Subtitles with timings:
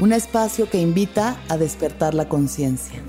[0.00, 3.00] un espacio que invita a despertar la conciencia.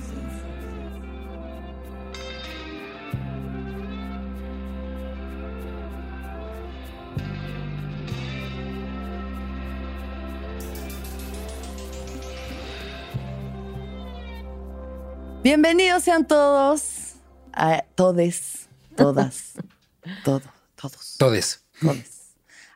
[15.43, 17.13] Bienvenidos sean todos,
[17.53, 19.53] a todes, todas,
[20.23, 20.41] todo,
[20.75, 21.15] todos.
[21.17, 21.63] Todes.
[21.79, 22.35] Todes.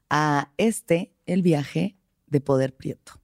[0.10, 1.96] A este, el viaje
[2.28, 3.20] de Poder Prieto.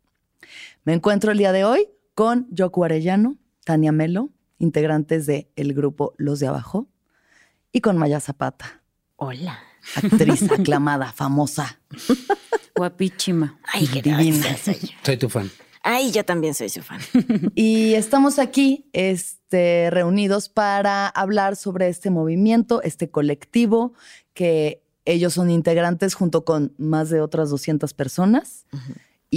[0.86, 6.14] Me encuentro el día de hoy con Yoku Arellano, Tania Melo, integrantes del el grupo
[6.18, 6.88] Los de Abajo,
[7.72, 8.84] y con Maya Zapata.
[9.16, 9.58] Hola.
[9.96, 11.80] Actriz aclamada, famosa.
[12.76, 13.60] Guapísima.
[13.74, 14.46] Ay, qué divina.
[15.04, 15.50] Soy tu fan.
[15.82, 17.02] Ay, yo también soy su fan.
[17.56, 23.94] Y estamos aquí este, reunidos para hablar sobre este movimiento, este colectivo,
[24.36, 28.68] que ellos son integrantes junto con más de otras 200 personas.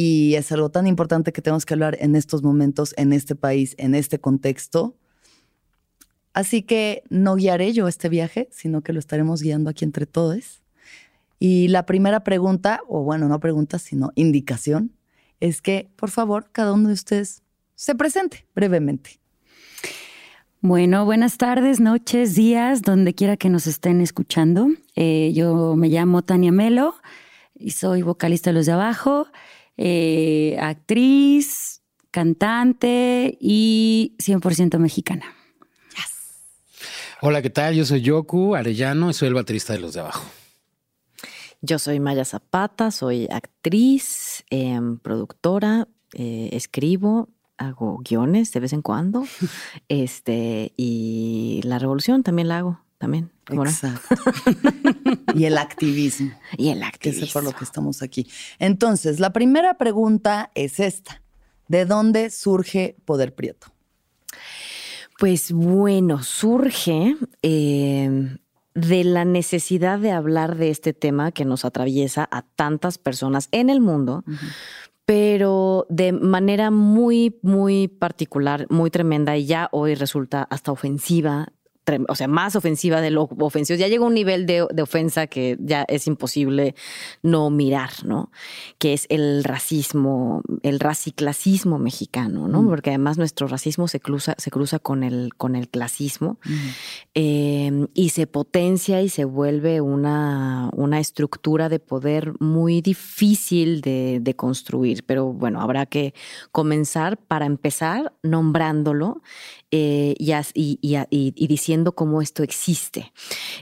[0.00, 3.74] Y es algo tan importante que tenemos que hablar en estos momentos, en este país,
[3.78, 4.94] en este contexto.
[6.32, 10.62] Así que no guiaré yo este viaje, sino que lo estaremos guiando aquí entre todos.
[11.40, 14.92] Y la primera pregunta, o bueno, no pregunta, sino indicación,
[15.40, 17.42] es que por favor cada uno de ustedes
[17.74, 19.18] se presente brevemente.
[20.60, 24.68] Bueno, buenas tardes, noches, días, donde quiera que nos estén escuchando.
[24.94, 26.94] Eh, yo me llamo Tania Melo
[27.56, 29.26] y soy vocalista de Los de Abajo.
[29.78, 35.24] Eh, actriz, cantante y 100% mexicana.
[37.20, 37.74] Hola, ¿qué tal?
[37.74, 40.24] Yo soy Yoku Arellano y soy el baterista de Los de Abajo.
[41.60, 48.82] Yo soy Maya Zapata, soy actriz, em, productora, eh, escribo, hago guiones de vez en
[48.82, 49.24] cuando.
[49.88, 53.30] este, y la revolución también la hago, también.
[53.48, 54.16] Exacto.
[55.34, 56.32] y el activismo.
[56.56, 57.20] Y el activismo.
[57.20, 58.28] Que es por lo que estamos aquí.
[58.58, 61.22] Entonces, la primera pregunta es esta.
[61.68, 63.68] ¿De dónde surge Poder Prieto?
[65.18, 68.38] Pues bueno, surge em,
[68.74, 73.68] de la necesidad de hablar de este tema que nos atraviesa a tantas personas en
[73.68, 74.24] el mundo,
[75.04, 81.48] pero de manera muy, muy particular, muy tremenda y ya hoy resulta hasta ofensiva
[82.08, 83.78] o sea, más ofensiva de lo ofensivo.
[83.78, 86.74] Ya llega un nivel de, ofensa que ya es imposible
[87.22, 88.30] no mirar, ¿no?
[88.78, 92.62] Que es el racismo, el raciclasismo mexicano, ¿no?
[92.62, 92.68] Mm.
[92.68, 96.68] Porque además nuestro racismo se cruza, se cruza con el, con el clasismo mm.
[97.14, 104.18] em, y se potencia y se vuelve una, una estructura de poder muy difícil de,
[104.20, 105.04] de construir.
[105.04, 106.14] Pero bueno, habrá que
[106.52, 109.22] comenzar para empezar nombrándolo
[109.70, 113.12] eh, y, diciendo cómo esto existe.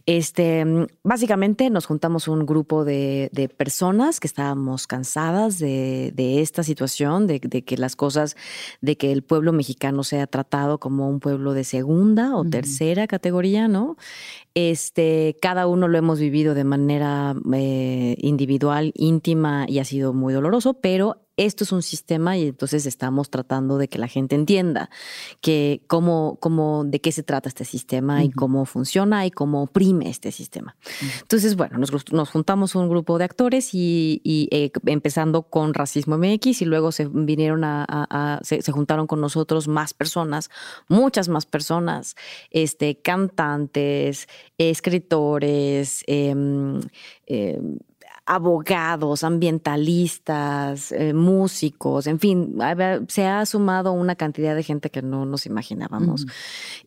[0.06, 0.64] Este,
[1.02, 7.76] básicamente nos juntamos un grupo de, personas que estábamos cansadas de, esta situación, de, que
[7.76, 8.36] las cosas,
[8.80, 13.68] de que el pueblo mexicano sea tratado como un pueblo de segunda o tercera categoría,
[13.68, 13.96] ¿no?
[14.54, 20.32] Este, cada uno lo hemos vivido de manera eh, individual, íntima y ha sido muy
[20.32, 24.90] doloroso, pero esto es un sistema y entonces estamos tratando de que la gente entienda
[25.40, 30.08] que cómo, cómo de qué se trata este sistema y cómo funciona y cómo oprime
[30.08, 30.76] este sistema.
[31.20, 36.62] Entonces, bueno, nos, nos, juntamos un grupo de actores y, eh, empezando con Racismo MX
[36.62, 40.50] y luego se vinieron a, se, juntaron con nosotros más personas,
[40.88, 42.16] muchas más personas,
[42.50, 44.28] este, cantantes,
[44.58, 46.80] escritores, em,
[47.26, 47.78] em,
[48.26, 52.58] abogados, ambientalistas, eh, músicos, en fin,
[53.06, 56.26] se ha sumado una cantidad de gente que no nos imaginábamos.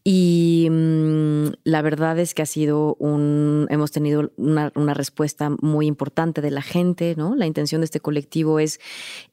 [0.03, 6.41] Y mm, la verdad es que ha sido un, hemos tenido una, respuesta muy importante
[6.41, 7.35] de la gente, ¿no?
[7.35, 8.79] La intención de este colectivo es,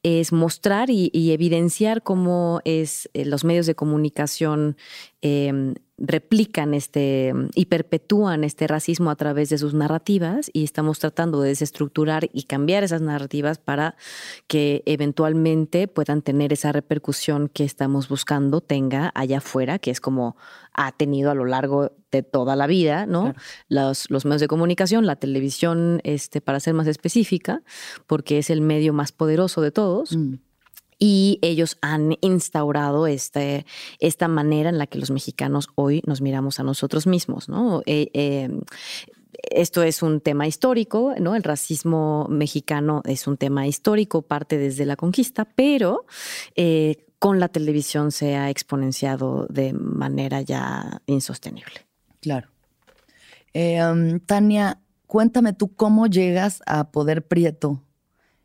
[0.05, 4.76] es mostrar y, evidenciar cómo es eh, los medios de comunicación
[5.23, 11.40] em, replican este y perpetúan este racismo a través de sus narrativas y estamos tratando
[11.40, 13.96] de desestructurar y cambiar esas narrativas para
[14.46, 20.37] que eventualmente puedan tener esa repercusión que estamos buscando tenga allá afuera, que es como
[20.75, 23.34] ha tenido a lo largo de toda la vida, ¿no?
[23.69, 27.62] Los, los, medios de comunicación, la televisión, este, para ser más específica,
[28.06, 30.14] porque es el medio más poderoso de todos.
[30.14, 30.34] Mm
[30.98, 33.66] y ellos han instaurado este,
[33.98, 37.82] esta manera en la que los mexicanos hoy nos miramos a nosotros mismos, ¿no?
[37.87, 38.60] Eh, em,
[39.50, 41.34] esto es un tema histórico, ¿no?
[41.34, 46.06] El racismo mexicano es un tema histórico, parte desde la conquista, pero
[46.54, 51.87] eh, con la televisión se ha exponenciado de manera ya insostenible.
[52.20, 52.48] Claro.
[53.52, 57.82] Eh, um, Tania, cuéntame tú cómo llegas a Poder Prieto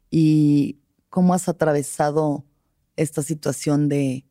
[0.09, 0.80] y
[1.11, 2.45] cómo has atravesado
[2.95, 4.25] esta situación de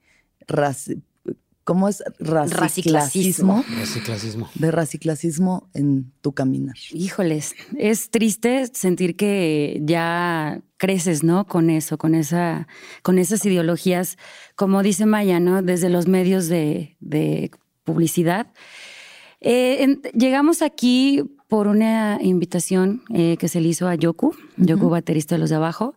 [1.63, 2.03] ¿cómo es?
[2.19, 3.65] Raciclasismo.
[3.79, 4.51] Raciclasismo.
[4.55, 6.75] De raciclasismo en tu caminar.
[6.91, 11.47] Híjoles, es triste sentir que ya creces, ¿no?
[11.47, 12.67] Con eso, con esa,
[13.03, 14.17] con esas ideologías,
[14.57, 15.63] como dice Maya, ¿no?
[15.63, 16.97] Desde los medios de,
[17.85, 18.47] publicidad.
[19.41, 25.35] Eh, llegamos aquí por una invitación eh, que se le hizo a Yoku, Yoku, baterista
[25.35, 25.95] de los de abajo.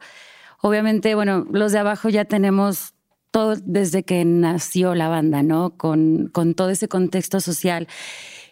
[0.66, 2.94] Obviamente, bueno, los de abajo ya tenemos
[3.32, 5.76] todo desde que nació la banda, ¿no?
[5.76, 7.90] Con, con todo ese contexto social.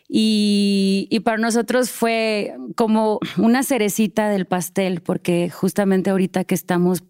[0.09, 7.01] Y, y, para nosotros fue como una cerecita del pastel, porque justamente ahorita que estamos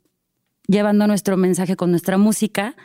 [0.68, 2.75] llevando nuestro mensaje con nuestra música,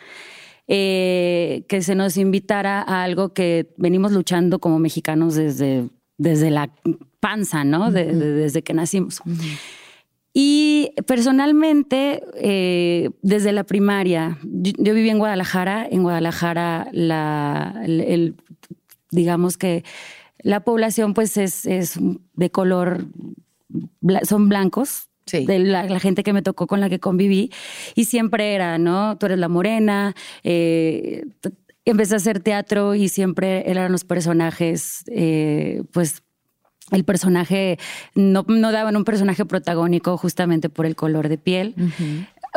[0.69, 6.71] eh, que se nos invitara a algo que venimos luchando como mexicanos desde, desde la
[7.21, 7.93] panza, ¿no?
[7.93, 9.21] desde que nacimos.
[10.39, 15.89] Y personalmente, eh, desde la primaria, yo, viví en Guadalajara.
[15.91, 18.35] En Guadalajara, la, el,
[19.11, 19.83] digamos que
[20.43, 21.99] la población pues es, es
[22.35, 23.07] de color,
[24.25, 27.51] son blancos, de la, gente que me tocó con la que conviví
[27.95, 29.17] y siempre era, ¿no?
[29.17, 31.25] Tú eres la morena, eh,
[31.87, 36.23] empecé a hacer teatro y siempre eran los personajes, eh, pues
[36.91, 37.79] el personaje,
[38.15, 41.75] no, no daban un personaje protagónico justamente por el color de piel.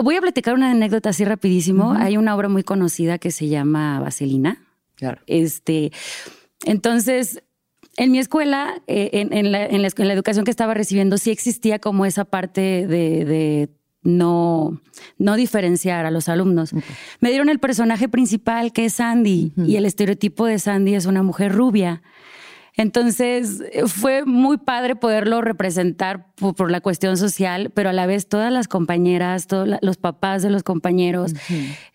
[0.02, 1.94] Voy a platicar una anécdota así rapidísimo.
[1.94, 4.64] Hay una obra muy conocida que se llama Vaselina.
[4.96, 5.22] Claro.
[5.28, 5.92] Este,
[6.66, 7.42] entonces,
[7.98, 12.88] en mi escuela, eh, en, la, educación que estaba recibiendo, sí existía como esa parte
[12.88, 13.70] de,
[14.04, 14.82] no,
[15.18, 16.72] no diferenciar a los alumnos.
[17.20, 21.24] Me dieron el personaje principal, que es Sandy, y el estereotipo de Sandy es una
[21.24, 22.02] mujer rubia.
[22.80, 28.54] Entonces fue muy padre poderlo representar por, la cuestión social, pero a la vez todas
[28.54, 31.34] las compañeras, todos los papás de los compañeros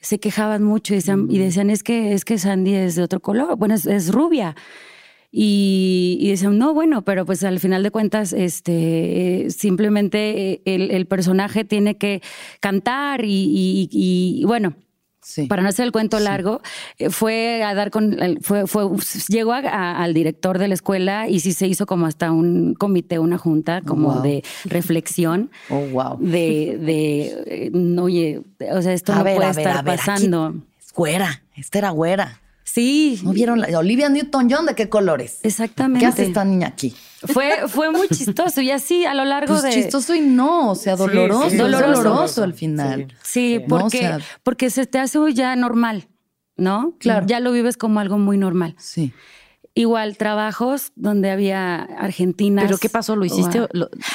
[0.03, 3.21] se quejaban mucho y decían, y decían, es que es que Sandy es de otro
[3.21, 4.57] color, bueno, es, rubia.
[5.33, 11.97] Y, decían, no, bueno, pero pues al final de cuentas, este, simplemente el, personaje tiene
[11.97, 12.21] que
[12.61, 14.75] cantar y bueno,
[15.49, 16.61] para no hacer el cuento largo,
[16.99, 18.89] eh, fue a dar con, fue, fue
[19.29, 23.39] llegó al director de la escuela y sí se hizo como hasta un comité, una
[23.39, 25.51] junta como de reflexión.
[25.71, 26.19] Oh, wow.
[26.19, 30.55] De, de, eh, oye, o sea, esto no puede estar pasando.
[30.79, 32.41] es güera, esta era güera.
[32.65, 33.21] Sí.
[33.23, 35.39] ¿No vieron la, Olivia Newton-John de qué colores?
[35.43, 36.01] Exactamente.
[36.01, 36.95] ¿Qué hace esta niña aquí?
[37.23, 39.71] Fue, fue muy chistoso y así a lo largo pues de.
[39.71, 41.55] Chistoso y no, o sea, doloroso.
[41.57, 43.09] doloroso, al final.
[43.23, 46.09] Sí, porque, porque se te hace ya normal,
[46.57, 46.97] ¿no?
[46.99, 47.27] Claro.
[47.27, 48.75] Ya lo vives como algo muy normal.
[48.79, 49.13] Sí.
[49.77, 52.67] Igual, trabajos donde había argentinas.
[52.67, 53.17] ¿Pero qué pasó?
[53.17, 53.61] ¿Lo hiciste?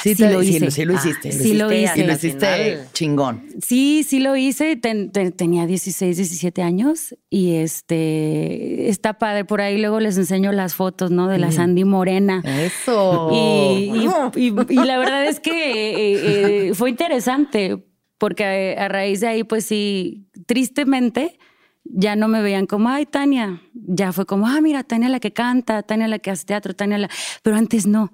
[0.02, 0.70] sí, sí, lo hice.
[0.70, 1.32] Sí, lo hiciste.
[1.32, 2.06] sí, lo hice.
[2.06, 3.44] lo hiciste chingón.
[3.60, 4.76] Sí, sí lo hice.
[4.76, 9.44] tenía 16, 17 años y este está padre.
[9.44, 11.28] Por ahí luego les enseño las fotos, ¿no?
[11.28, 12.42] De la Sandy Morena.
[12.44, 13.28] Eso.
[13.30, 17.84] Y, la verdad es que eh, eh, fue interesante
[18.16, 21.38] porque a raíz de ahí, pues sí, tristemente,
[21.84, 23.62] ya no me veían como, ay, Tania.
[23.72, 26.98] Ya fue como, ah, mira, Tania la que canta, Tania la que hace teatro, Tania
[26.98, 27.10] la.
[27.42, 28.12] Pero antes no.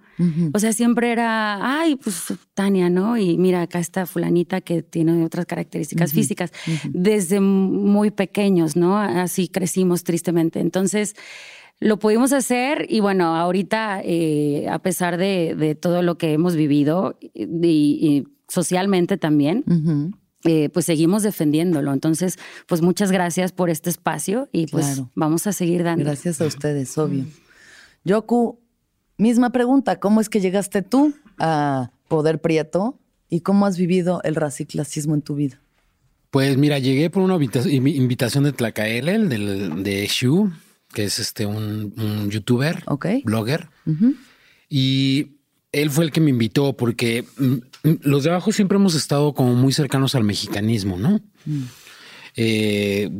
[0.54, 3.18] O sea, siempre era, ay, pues Tania, ¿no?
[3.18, 6.52] Y mira, acá está Fulanita que tiene otras características físicas.
[6.90, 8.96] Desde muy pequeños, ¿no?
[8.98, 10.60] Así crecimos tristemente.
[10.60, 11.14] Entonces,
[11.78, 17.18] lo pudimos hacer y bueno, ahorita, eh, a pesar de, todo lo que hemos vivido
[17.20, 19.64] y, socialmente también,
[20.46, 21.92] eh, pues seguimos defendiéndolo.
[21.92, 26.04] Entonces, pues muchas gracias por este espacio y pues vamos a seguir dando.
[26.04, 27.24] Gracias a ustedes, obvio.
[28.04, 28.60] Yoku,
[29.18, 32.98] misma pregunta, ¿cómo es que llegaste tú a Poder Prieto
[33.28, 35.60] y cómo has vivido el raciclasismo en tu vida?
[36.30, 40.52] Pues mira, llegué por una invitación de Tlacael, del, de Shu,
[40.92, 42.84] que es este un, youtuber,
[43.24, 43.68] blogger.
[44.68, 45.35] Y
[45.76, 47.44] él fue el que me invitó porque mm,
[47.88, 51.20] mm, los de abajo siempre hemos estado como muy cercanos al mexicanismo, ¿no?
[51.44, 51.62] Mm.
[52.38, 53.10] Eh,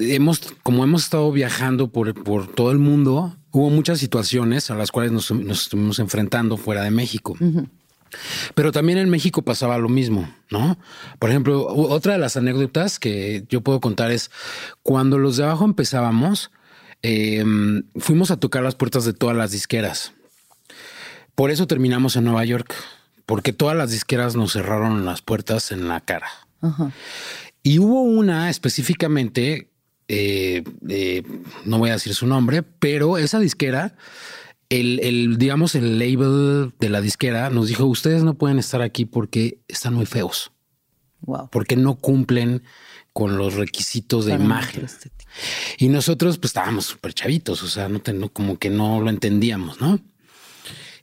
[0.00, 2.12] hemos, como hemos estado viajando por,
[2.54, 7.36] todo el mundo, hubo muchas situaciones a las cuales nos, estuvimos enfrentando fuera de México.
[8.54, 10.78] Pero también en México pasaba lo mismo, ¿no?
[11.18, 14.30] Por ejemplo, otra de las anécdotas que yo puedo contar es
[14.82, 16.50] cuando los de abajo empezábamos,
[17.02, 20.14] em, fuimos a tocar las puertas de todas las disqueras.
[21.34, 22.74] Por eso terminamos en Nueva York,
[23.26, 26.28] porque todas las disqueras nos cerraron las puertas en la cara.
[27.62, 29.70] Y hubo una específicamente,
[30.08, 31.22] eh, eh,
[31.64, 33.96] no voy a decir su nombre, pero esa disquera,
[34.70, 39.58] el, digamos, el label de la disquera nos dijo, ustedes no pueden estar aquí porque
[39.68, 40.52] están muy feos.
[41.20, 41.48] Wow.
[41.50, 42.62] Porque no cumplen
[43.14, 44.86] con los requisitos de imagen.
[45.78, 48.00] Y nosotros pues estábamos súper chavitos, o sea, no,
[48.30, 50.00] como que no lo entendíamos, ¿no?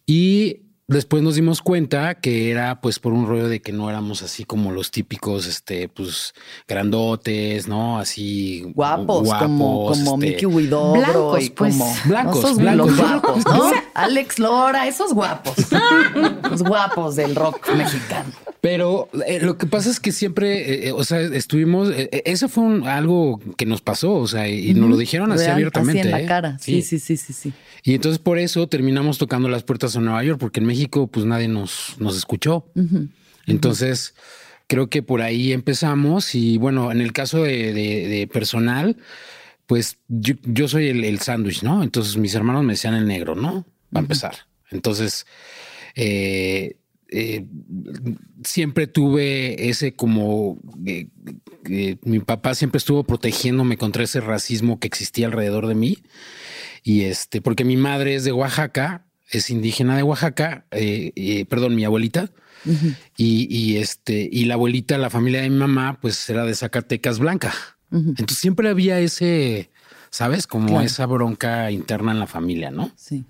[0.06, 4.22] Y después nos dimos cuenta que era pues por un rollo de que no éramos
[4.22, 6.34] así como los típicos, este, pues
[6.68, 7.98] grandotes, ¿no?
[7.98, 11.74] Así guapos, como, como este, Mickey Widobro blancos, y pues.
[11.74, 13.72] como blancos, blancos, guapos, ¿no?
[13.94, 15.56] Alex Lora, esos guapos,
[16.50, 18.32] los guapos del rock mexicano.
[18.62, 22.88] Pero eh, lo que pasa es que siempre, eh, eh, o sea, estuvimos, eso fue
[22.88, 26.02] algo que nos pasó, o sea, y nos lo dijeron así abiertamente.
[26.02, 27.54] Así en la cara, sí, sí, sí, sí, sí.
[27.84, 31.26] Y entonces por eso terminamos tocando las puertas a Nueva York, porque en México pues
[31.26, 32.72] nadie nos, nos escuchó.
[33.48, 34.14] Entonces
[34.68, 38.96] creo que por ahí empezamos y bueno, en el caso de, personal,
[39.66, 41.82] pues yo, soy el, sándwich, ¿no?
[41.82, 43.66] Entonces mis hermanos me decían el negro, ¿no?
[43.94, 44.36] Va a empezar.
[44.70, 45.26] Entonces,
[45.96, 46.78] eh,
[47.14, 47.46] eh,
[48.44, 51.08] siempre tuve ese como eh,
[52.04, 55.98] mi papá siempre estuvo protegiéndome contra ese racismo que existía alrededor de mí.
[56.84, 61.84] Y este, porque mi madre es de Oaxaca, es indígena de Oaxaca, eh, perdón, mi
[61.84, 62.32] abuelita.
[63.18, 67.54] y, este, y la abuelita, la familia de mi mamá, pues era de Zacatecas Blanca.
[67.92, 69.70] Entonces siempre había ese,
[70.12, 70.48] ¿sabes?
[70.48, 72.92] Como esa bronca interna en la familia, ¿no?
[72.96, 73.26] Sí.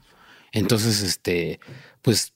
[0.51, 1.59] Entonces, este,
[2.01, 2.34] pues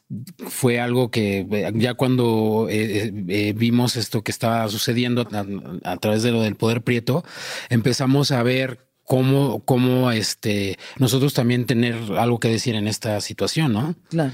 [0.48, 5.28] fue algo que eh, ya cuando eh, eh, vimos esto que estaba sucediendo
[5.84, 7.24] a, través de lo del poder prieto,
[7.70, 13.74] empezamos a ver cómo, cómo este, nosotros también tener algo que decir en esta situación,
[13.74, 13.96] ¿no?
[14.10, 14.32] Claro.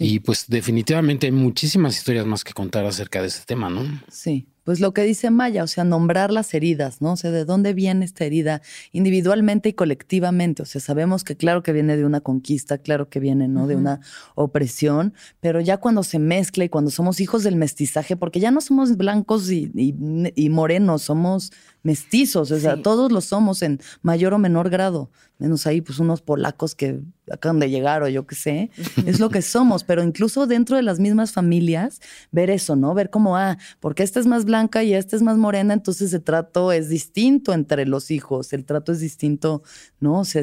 [0.00, 3.84] Y pues definitivamente hay muchísimas historias más que contar acerca de este tema, ¿no?
[4.10, 7.12] Sí pues lo que dice Maya, o sea, nombrar las heridas, ¿no?
[7.12, 10.62] O sea, de dónde viene esta herida individualmente y colectivamente.
[10.62, 13.68] O sea, sabemos que claro que viene de una conquista, claro que viene, ¿no?
[13.68, 14.00] De una
[14.34, 18.60] opresión, pero ya cuando se mezcla y cuando somos hijos del mestizaje, porque ya no
[18.60, 19.92] somos blancos y,
[20.50, 21.52] morenos, somos
[21.86, 26.20] mestizos, o sea, todos lo somos en mayor o menor grado, menos ahí pues unos
[26.20, 27.00] polacos que
[27.30, 28.70] acaban de llegar o yo qué sé,
[29.06, 32.00] es lo que somos, pero incluso dentro de las mismas familias,
[32.32, 32.92] ver eso, ¿no?
[32.92, 36.24] Ver cómo, ah, porque esta es más blanca y esta es más morena, entonces el
[36.24, 39.62] trato es distinto entre los hijos, el trato es distinto,
[40.00, 40.18] ¿no?
[40.18, 40.42] O sea,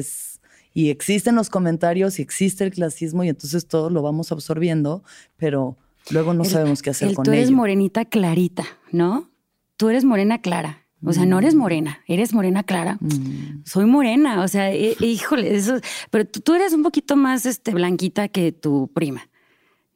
[0.72, 5.04] y existen los comentarios y existe el clasismo y entonces todo lo vamos absorbiendo,
[5.36, 5.76] pero
[6.08, 7.32] luego no sabemos qué hacer con ello.
[7.32, 9.30] Tú eres morenita clarita, ¿no?
[9.76, 10.83] Tú eres morena clara.
[11.04, 11.58] O sea, no eres mm.
[11.58, 12.98] morena, eres morena clara.
[13.00, 13.62] Mm.
[13.64, 15.78] Soy morena, o sea, híjole, eso,
[16.10, 19.28] pero tú, eres un poquito más este, blanquita que tu prima.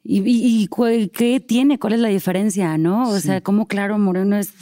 [0.03, 0.67] ¿Y,
[1.13, 1.77] qué tiene?
[1.77, 2.77] ¿Cuál es la diferencia?
[2.77, 3.09] ¿No?
[3.09, 4.53] O sea, como claro, moreno es.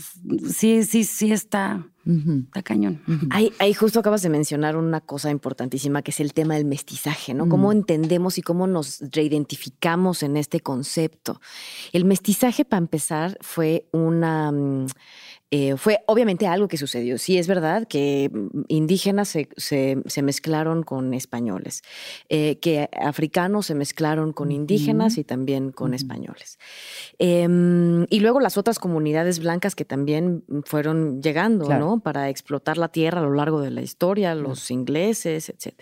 [0.50, 1.86] Sí, sí, sí está.
[2.08, 3.02] Está cañón.
[3.32, 7.50] ahí, justo acabas de mencionar una cosa importantísima que es el tema del mestizaje, ¿no?
[7.50, 11.42] Cómo entendemos y cómo nos reidentificamos en este concepto.
[11.92, 14.52] El mestizaje, para empezar, fue una.
[14.52, 14.88] Mm,
[15.50, 17.18] eh, fue obviamente algo que sucedió.
[17.18, 18.30] Sí, es verdad que
[18.68, 21.84] indígenas se, mezclaron con españoles,
[22.28, 26.60] eh, que africanos se mezclaron con indígenas y también con españoles.
[27.18, 32.02] Em, y luego las otras comunidades blancas que también fueron llegando, ¿no?
[32.02, 35.76] Para explotar la tierra a lo largo de la historia, los ingleses, etc.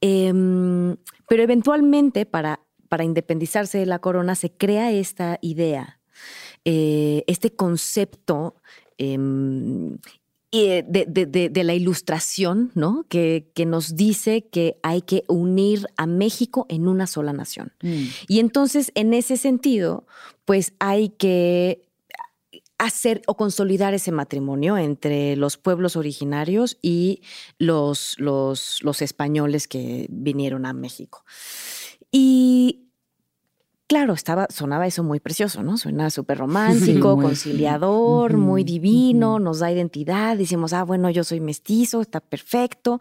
[0.00, 0.96] Em,
[1.28, 6.01] pero eventualmente, para, para independizarse de la corona, se crea esta idea
[6.64, 8.54] eh, este concepto
[8.98, 9.98] em,
[10.54, 13.06] eh, de, la ilustración, ¿no?
[13.08, 17.72] Que, nos dice que hay que unir a México en una sola nación.
[17.82, 18.02] Mm.
[18.28, 20.06] Y entonces, en ese sentido,
[20.44, 21.88] pues hay que
[22.76, 27.22] hacer o consolidar ese matrimonio entre los pueblos originarios y
[27.58, 31.24] los, los, los españoles que vinieron a México.
[32.10, 32.81] Y
[33.92, 35.76] claro, estaba, sonaba eso muy precioso, ¿no?
[35.76, 42.00] Suena súper romántico, conciliador, muy divino, nos da identidad, decimos, ah, bueno, yo soy mestizo,
[42.00, 43.00] está perfecto.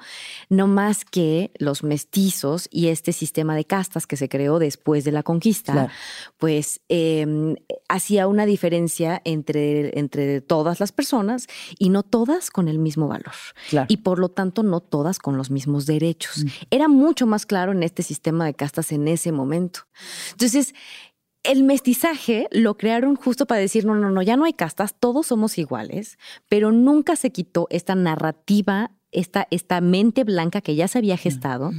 [0.50, 5.14] No más que los mestizos y este sistema de castas que se creó después de
[5.14, 5.90] la conquista,
[6.38, 7.56] pues em,
[7.88, 11.48] hacía una diferencia entre, entre todas las personas
[11.80, 13.32] y no todas con el mismo valor.
[13.88, 16.44] Y por lo tanto, no todas con los mismos derechos.
[16.44, 16.48] Mm.
[16.70, 19.88] Era mucho más claro en este sistema de castas en ese momento.
[20.32, 20.74] Entonces,
[21.44, 25.28] el mestizaje lo crearon justo para decir, no, no, no, ya no hay castas, todos
[25.28, 31.00] somos iguales, pero nunca se quitó esta narrativa, esta, esta mente blanca que ya se
[31.00, 31.72] había gestado,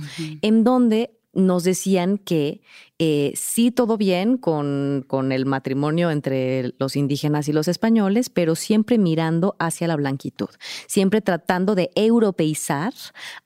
[0.43, 2.61] en donde nos decían que
[3.05, 8.55] eh, sí todo bien con, con, el matrimonio entre los indígenas y los españoles, pero
[8.55, 10.51] siempre mirando hacia la blanquitud,
[10.87, 12.95] siempre tratando de europeizar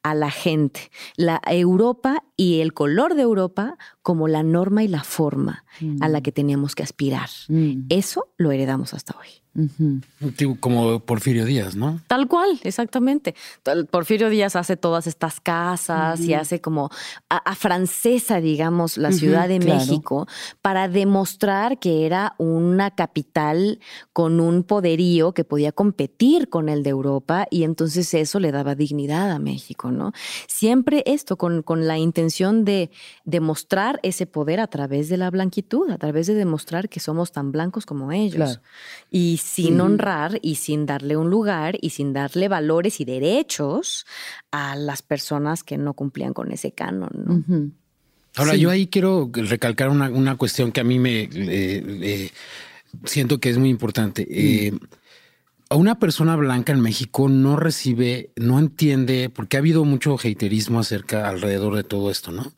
[0.03, 5.05] a la gente, la Europa y el color de Europa como la norma y la
[5.05, 5.65] forma
[6.01, 6.23] a la mm.
[6.23, 7.31] que teníamos que aspirar.
[7.49, 7.87] Mm.
[7.89, 9.29] Eso lo heredamos hasta hoy.
[10.61, 12.01] Como Porfirio Díaz, ¿no?
[12.07, 13.35] Tal cual, exactamente.
[13.91, 16.91] Porfirio Díaz hace todas estas casas y hace como
[17.31, 20.27] a, francesa, digamos, la Ciudad de México
[20.63, 23.81] para demostrar que era una capital
[24.13, 28.75] con un poderío que podía competir con el de Europa y entonces eso le daba
[28.75, 30.13] dignidad a México, ¿no?
[30.47, 32.91] Siempre esto con, con la intención de
[33.25, 37.53] demostrar ese poder a través de la blanquitud, a través de demostrar que somos tan
[37.53, 38.61] blancos como ellos.
[39.11, 44.07] Y sin honrar y sin darle un lugar y sin darle valores y derechos
[44.51, 47.75] a las personas que no cumplían con ese canon.
[48.37, 52.31] Ahora, yo ahí quiero recalcar una, cuestión que a mí me eh,
[53.05, 54.23] siento que es muy importante.
[54.23, 54.33] Mm.
[54.33, 54.73] Eh,
[55.69, 60.79] a una persona blanca en México no recibe, no entiende, porque ha habido mucho haterismo
[60.79, 62.53] acerca alrededor de todo esto, ¿no?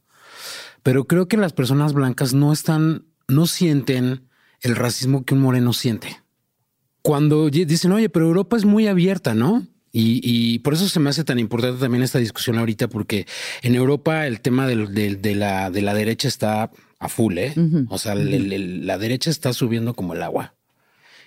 [0.82, 4.28] Pero creo que las personas blancas no están, no sienten
[4.60, 6.18] el racismo que un moreno siente
[7.08, 9.66] cuando dicen, oye, pero Europa es muy abierta, ¿no?
[9.92, 13.26] Y, por eso se me hace tan importante también esta discusión ahorita, porque
[13.62, 14.76] en Europa el tema de,
[15.34, 17.54] la, de la derecha está a full, ¿eh?
[17.88, 20.54] O sea, la derecha está subiendo como el agua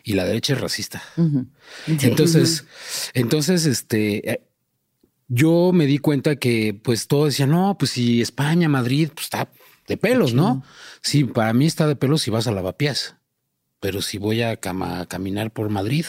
[0.03, 1.01] y la derecha es racista.
[1.87, 2.65] Entonces,
[3.13, 4.41] entonces, este, eh,
[5.27, 9.49] yo me di cuenta que pues todo decía, no, pues si España, Madrid, pues está
[9.87, 10.63] de pelos, ¿no?
[11.01, 13.15] Sí, para mí está de pelos si vas a lavapiés
[13.81, 16.05] pero si voy a, caminar por Madrid,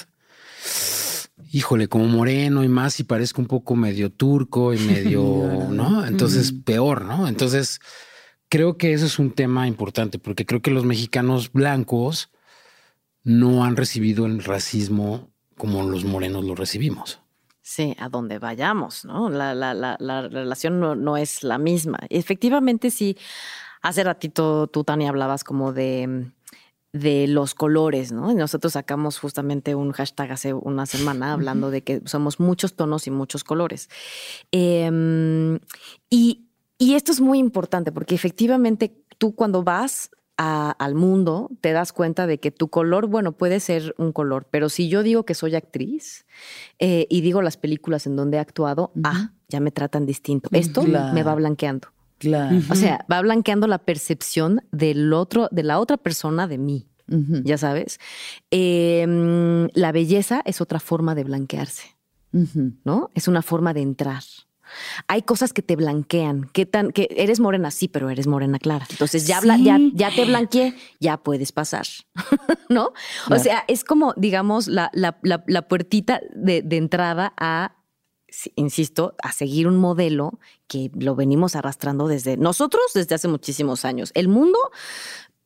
[1.51, 6.05] híjole, como moreno y más, y parezco un poco medio turco y medio, ¿no?
[6.07, 7.29] Entonces, peor, ¿no?
[7.29, 7.81] Entonces,
[8.49, 12.31] creo que eso es un tema importante, porque creo que los mexicanos blancos
[13.25, 17.21] no han recibido el racismo como los morenos lo recibimos.
[17.61, 19.31] Sí, a donde vayamos, ¿no?
[19.31, 19.55] La,
[20.29, 21.99] relación no, no, es la misma.
[22.11, 23.17] Efectivamente, sí,
[23.81, 26.33] hace ratito tú, Tania, hablabas como de
[26.93, 28.33] de los colores, ¿no?
[28.35, 33.11] nosotros sacamos justamente un hashtag hace una semana hablando de que somos muchos tonos y
[33.11, 33.89] muchos colores.
[34.51, 35.59] Em,
[36.11, 42.27] y, esto es muy importante porque efectivamente tú cuando vas al mundo te das cuenta
[42.27, 45.55] de que tu color, bueno, puede ser un color, pero si yo digo que soy
[45.55, 46.27] actriz
[46.81, 50.49] eh, y digo las películas en donde he actuado, ah, ya me tratan distinto.
[50.53, 51.89] Esto me va blanqueando.
[52.71, 56.89] O sea, va blanqueando la percepción del otro, de la otra persona de mí.
[57.45, 57.99] Ya sabes.
[58.51, 61.97] Em, la belleza es otra forma de blanquearse.
[62.85, 63.11] ¿No?
[63.15, 64.23] Es una forma de entrar.
[65.07, 68.87] Hay cosas que te blanquean, que tan, que eres morena, sí, pero eres morena clara.
[68.91, 71.87] Entonces ya, ya, ya, te blanqueé, ya puedes pasar,
[72.71, 72.93] ¿no?
[73.31, 77.77] O sea, es como, digamos, la, la, la, puertita de, de entrada a
[78.57, 84.11] insisto, a seguir un modelo que lo venimos arrastrando desde nosotros desde hace muchísimos años.
[84.15, 84.59] El mundo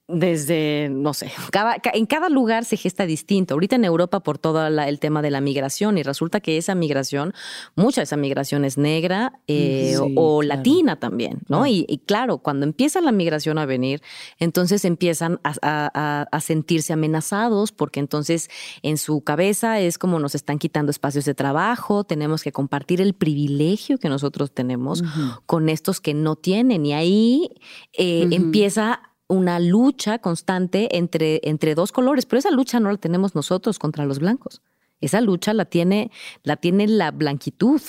[0.09, 3.55] desde, no sé, cada, en cada lugar se gesta distinto.
[3.55, 7.35] Ahorita en Europa por todo el tema de la migración y resulta que esa migración,
[7.75, 11.67] mucha de esa migración es negra eh, o, latina también, ¿no?
[11.67, 14.01] Y, claro, cuando empieza la migración a venir,
[14.39, 18.49] entonces empiezan a, sentirse amenazados porque entonces
[18.83, 23.15] en su cabeza es como nos están quitando espacios de trabajo, tenemos que compartir el
[23.15, 25.03] privilegio que nosotros tenemos
[25.47, 26.87] con estos que no tienen.
[26.87, 27.51] Y ahí
[27.95, 33.35] eh, empieza una lucha constante entre, entre dos colores, pero esa lucha no la tenemos
[33.35, 34.63] nosotros contra los blancos.
[35.01, 36.11] Esa lucha la tiene,
[36.43, 37.83] la tiene la blanquitud,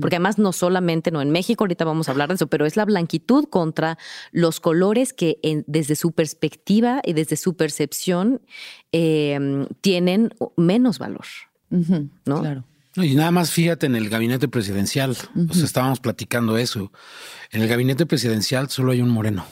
[0.00, 2.76] porque además no solamente, no en México, ahorita vamos a hablar de eso, pero es
[2.76, 3.98] la blanquitud contra
[4.32, 8.40] los colores que desde su perspectiva y desde su percepción
[8.92, 11.26] em, tienen menos valor.
[11.70, 12.40] ¿no?
[12.40, 12.64] Claro.
[12.96, 15.16] y nada más fíjate en el gabinete presidencial,
[15.50, 16.92] estábamos platicando eso.
[17.50, 19.44] En el gabinete presidencial solo hay un moreno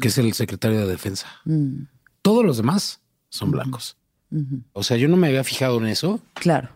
[0.00, 1.26] que es el secretario de defensa.
[1.44, 1.84] Mm.
[2.22, 3.96] Todos los demás son blancos.
[4.72, 6.20] O sea, yo no me había fijado en eso.
[6.34, 6.68] Claro.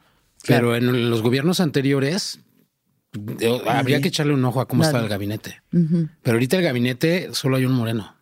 [0.46, 2.40] Pero en los gobiernos anteriores
[3.68, 5.62] habría que echarle un ojo a cómo está el gabinete.
[5.70, 8.14] Pero ahorita el gabinete solo hay un moreno.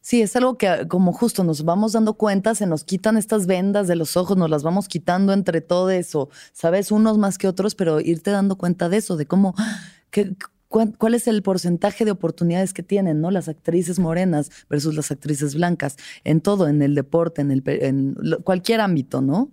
[0.00, 3.88] Sí, es algo que como justo nos vamos dando cuenta, se nos quitan estas vendas
[3.88, 7.74] de los ojos, nos las vamos quitando entre todo eso, sabes, unos más que otros,
[7.74, 9.54] pero irte dando cuenta de eso, de cómo,
[10.10, 10.34] que,
[10.68, 13.30] cuál, es el porcentaje de oportunidades que tienen, ¿no?
[13.30, 18.16] Las actrices morenas versus las actrices blancas, en todo, en el deporte, en, el, en
[18.44, 19.50] cualquier ámbito, ¿no?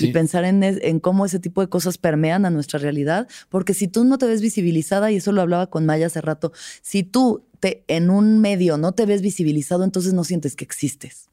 [0.00, 3.88] Y pensar en, en, cómo ese tipo de cosas permean a nuestra realidad, porque si
[3.88, 7.44] tú no te ves visibilizada, y eso lo hablaba con Maya hace rato, si tú
[7.58, 11.30] te, en un medio no te ves visibilizado, entonces no sientes que existes.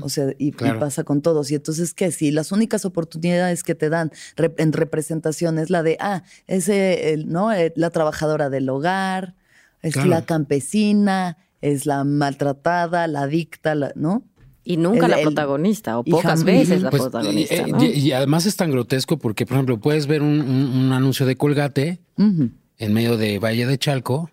[0.00, 1.50] O sea, y, pasa con todos.
[1.50, 2.10] Y entonces, ¿qué?
[2.10, 7.52] Si las únicas oportunidades que te dan en representación es la de, ah, ese, ¿no?
[7.52, 9.34] Eh, la trabajadora del hogar,
[9.82, 14.24] es la campesina, es la maltratada, la adicta, ¿no?
[14.64, 17.54] Y nunca la protagonista, o pocas veces la pues, protagonista.
[17.54, 17.82] Eh, ¿no?
[17.82, 22.92] Y, además es tan grotesco porque, por ejemplo, puedes ver un, anuncio de Colgate en
[22.92, 24.30] medio de Valle de Chalco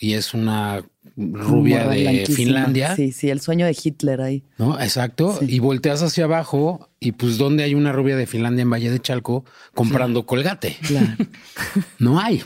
[0.00, 0.82] y es una
[1.16, 2.94] rubia de Finlandia.
[2.94, 4.44] Sí, sí, el sueño de Hitler ahí.
[4.58, 5.38] No, exacto.
[5.40, 9.00] Y volteas hacia abajo y pues ¿dónde hay una rubia de Finlandia en Valle de
[9.00, 10.76] Chalco comprando colgate?
[10.82, 11.08] Claro.
[11.98, 12.42] no hay.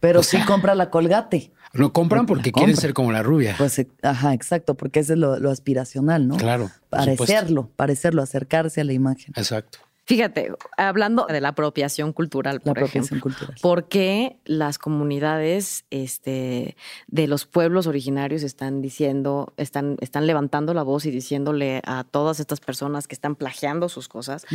[0.00, 1.52] Pero sí compra la colgate.
[1.72, 3.54] Lo compran porque quieren ser como la rubia.
[3.58, 6.36] Pues, ajá, exacto, porque ese es lo, lo aspiracional, ¿no?
[6.36, 6.70] Claro.
[6.88, 9.34] Parecerlo, parecerlo, acercarse a la imagen.
[9.36, 9.78] Exacto.
[10.08, 13.20] Fíjate, hablando de la apropiación cultural, por ejemplo,
[13.60, 20.82] ¿por qué las comunidades este, de los pueblos originarios están diciendo, están, están levantando la
[20.82, 24.46] voz y diciéndole a todas estas personas que están plagiando sus cosas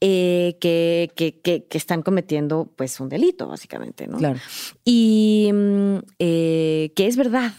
[0.00, 4.16] eh, que, que, que, están cometiendo pues un delito, básicamente, ¿no?
[4.16, 4.38] Claro.
[4.86, 7.52] Y mm, eh, que es verdad,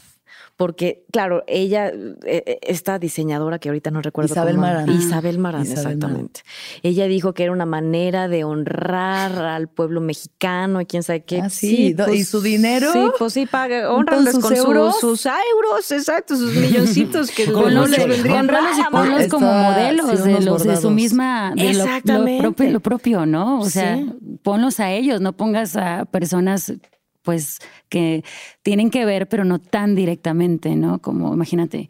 [0.59, 4.33] porque, claro, ella, eh, eh, esta diseñadora que ahorita no recuerdo.
[4.33, 4.89] Isabel Marán.
[4.89, 6.41] Isabel Marán, exactamente.
[6.83, 11.39] Ella dijo que era una manera de honrar al pueblo mexicano y quién sabe qué.
[11.39, 12.91] Ah, sí, y pues, su dinero.
[12.91, 14.99] Sí, pues sí, paga, honranles con euros?
[14.99, 20.65] sus euros, exacto, sus milloncitos que con los vendrían y ponlos como modelos de, los,
[20.65, 23.61] de su misma, de lo, lo, propio, ¿no?
[23.61, 23.97] O sea,
[24.43, 26.73] ponlos a ellos, no pongas a personas
[27.21, 28.23] pues que
[28.63, 30.99] tienen que ver, pero no tan directamente, ¿no?
[30.99, 31.89] Como imagínate,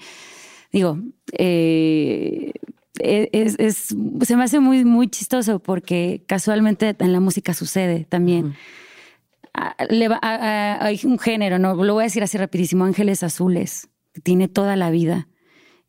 [0.72, 1.00] digo,
[1.32, 2.52] eh,
[3.00, 3.88] e, es,
[4.22, 8.56] se me hace muy, muy chistoso porque casualmente en la música sucede también.
[9.54, 14.76] hay un género, no lo voy a decir así rapidísimo, Ángeles Azules, que tiene toda
[14.76, 15.29] la vida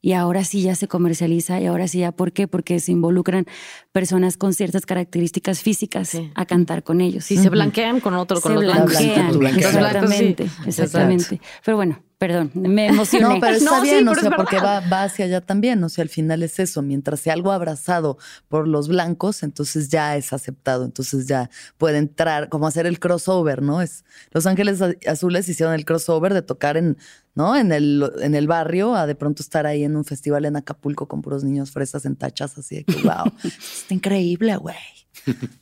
[0.01, 2.49] y ahora sí ya se comercializa y ahora sí ya, ¿por qué?
[2.49, 3.47] Porque se involucran
[3.93, 7.31] personas con ciertas características físicas a cantar con ellos.
[7.31, 11.41] Y se blanquean con otro, con se blanquean, Exactamente, exactamente.
[11.65, 13.27] Pero bueno, Perdón, me emocioné.
[13.27, 15.83] No, pero está bien, o sea, porque va, va, hacia allá también.
[15.83, 16.83] O sea, al final es eso.
[16.83, 20.85] Mientras sea algo abrazado por los blancos, entonces ya es aceptado.
[20.85, 23.81] Entonces ya puede entrar, como hacer el crossover, ¿no?
[23.81, 26.99] Es Los Ángeles Azules hicieron el crossover de tocar en,
[27.35, 27.57] ¿no?
[27.57, 31.07] En el, en el barrio, a de pronto estar ahí en un festival en Acapulco
[31.07, 34.77] con puros niños fresas en tachas, así de que, wow, está increíble, güey.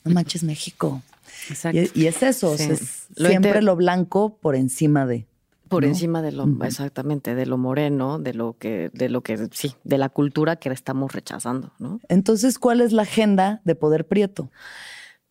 [0.04, 1.02] No manches México.
[1.48, 1.81] Exacto.
[1.94, 5.26] Y, es eso, es siempre lo blanco por encima de.
[5.68, 9.74] Por encima de lo, exactamente, de lo moreno, de lo que, de lo que, sí,
[9.85, 12.00] de la cultura que estamos rechazando, ¿no?
[12.09, 14.50] Entonces, ¿cuál es la agenda de Poder Prieto?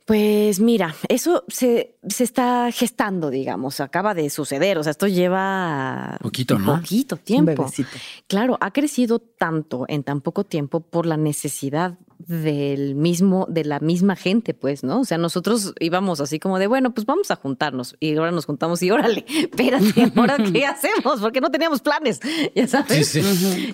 [0.08, 6.18] Pues mira, eso se, se, está gestando, digamos, acaba de suceder, o sea, esto lleva
[6.22, 6.78] poquito, ¿no?
[6.78, 7.70] poquito tiempo.
[8.28, 13.82] Claro, ha crecido tanto en tan poco tiempo por la necesidad del mismo, de la
[13.82, 15.02] misma gente, pues, ¿no?
[15.02, 17.96] O sea, nosotros íbamos así como de, bueno, pues vamos a juntarnos.
[18.00, 21.20] Y ahora nos juntamos y órale, espérate, ¿ahora qué hacemos?
[21.20, 22.22] Porque no teníamos planes,
[22.56, 23.14] ya sabes.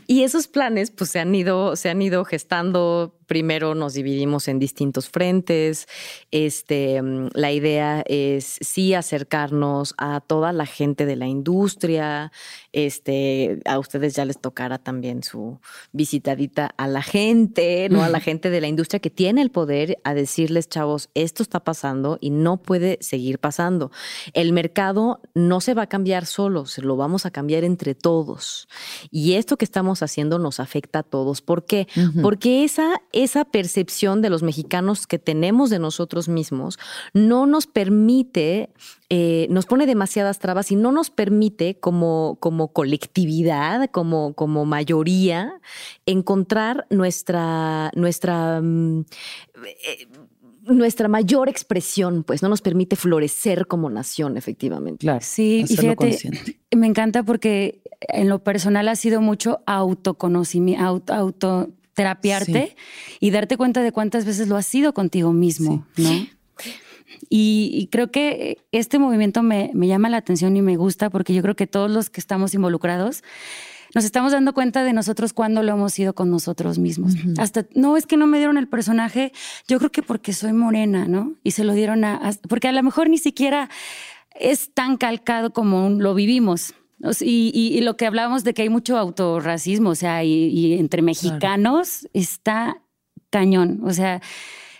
[0.08, 4.60] Y esos planes, pues, se han ido, se han ido gestando primero nos dividimos en
[4.60, 5.88] distintos frentes.
[6.32, 7.02] Este,
[7.34, 12.32] la idea es sí acercarnos a toda la gente de la industria.
[12.72, 15.60] Este, a ustedes ya les tocará también su
[15.92, 20.00] visitadita a la gente, no a la gente de la industria que tiene el poder
[20.04, 23.92] a decirles, chavos, esto está pasando y no puede seguir pasando.
[24.34, 28.68] El mercado no se va a cambiar solo, se lo vamos a cambiar entre todos.
[29.12, 31.42] Y esto que estamos haciendo nos afecta a todos.
[31.42, 31.88] ¿Por qué?
[32.22, 36.78] Porque esa esa percepción de los mexicanos que tenemos de nosotros mismos
[37.13, 38.69] no nos permite,
[39.10, 45.62] eh, nos pone demasiadas trabas y no nos permite como, como colectividad, como, como mayoría,
[46.06, 49.06] encontrar nuestra, nuestra mm,
[49.65, 50.08] eh,
[50.65, 54.99] nuestra mayor expresión, pues no nos permite florecer como nación, efectivamente.
[54.99, 55.19] Claro.
[55.21, 56.17] Sí, y fíjate,
[56.76, 62.75] me encanta porque en lo personal ha sido mucho autoconocimiento, auto, terapiarte
[63.19, 66.27] y darte cuenta de cuántas veces lo has sido contigo mismo, ¿no?
[67.29, 71.56] Y, creo que este movimiento me, llama la atención y me gusta porque yo creo
[71.56, 73.23] que todos los que estamos involucrados
[73.95, 77.13] nos estamos dando cuenta de nosotros cuando lo hemos sido con nosotros mismos.
[77.38, 79.32] Hasta, no, es que no me dieron el personaje,
[79.67, 81.34] yo creo que porque soy morena, ¿no?
[81.43, 83.69] Y se lo dieron a, porque a lo mejor ni siquiera
[84.34, 86.73] es tan calcado como lo vivimos.
[87.22, 92.82] Y, lo que hablábamos de que hay mucho autorracismo, o sea, y, entre mexicanos está
[93.30, 93.82] cañón.
[93.84, 94.22] O sea,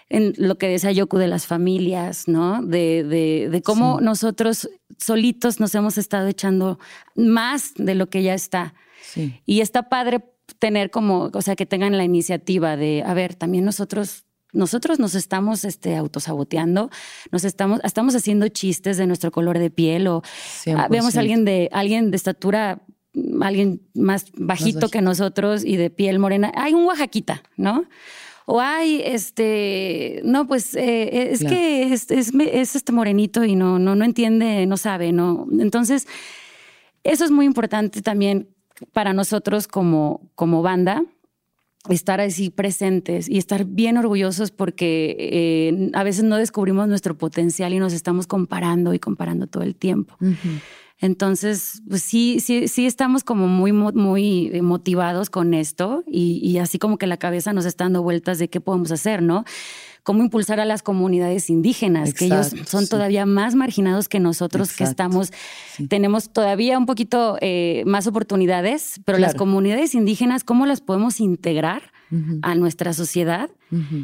[0.10, 2.62] en lo que decía Yoku de las familias, ¿no?
[2.62, 6.80] De, de, cómo nosotros solitos nos hemos estado echando
[7.16, 8.74] más de lo que ya está.
[9.46, 10.24] Y está padre
[10.60, 15.16] tener como, o sea, que tengan la iniciativa de, a ver, también nosotros nosotros nos
[15.16, 16.90] estamos este, autosaboteando,
[17.32, 20.22] nos estamos, estamos haciendo chistes de nuestro color de piel o
[20.78, 22.84] ah, vemos a alguien de, alguien de estatura,
[23.42, 26.52] alguien más bajito que nosotros y de piel morena.
[26.56, 27.86] Hay un Oaxaquita, ¿no?
[28.46, 33.96] O hay, este, no, pues eh, es que es, es, este morenito y no, no,
[33.96, 35.48] no entiende, no sabe, ¿no?
[35.60, 36.08] Entonces,
[37.04, 38.50] eso es muy importante también
[38.92, 41.04] para nosotros como, como banda,
[41.90, 47.74] estar así presentes y estar bien orgullosos porque eh, a veces no descubrimos nuestro potencial
[47.74, 50.16] y nos estamos comparando y comparando todo el tiempo.
[51.00, 56.60] Entonces, pues sí, sí, sí estamos como muy, muy eh, motivados con esto y, y,
[56.60, 59.44] así como que la cabeza nos está dando vueltas de qué podemos hacer, ¿no?
[60.04, 64.84] Cómo impulsar a las comunidades indígenas, que ellos son todavía más marginados que nosotros, que
[64.84, 65.32] estamos,
[65.90, 71.92] tenemos todavía un poquito eh, más oportunidades, pero las comunidades indígenas, ¿cómo las podemos integrar?
[72.44, 73.50] a nuestra sociedad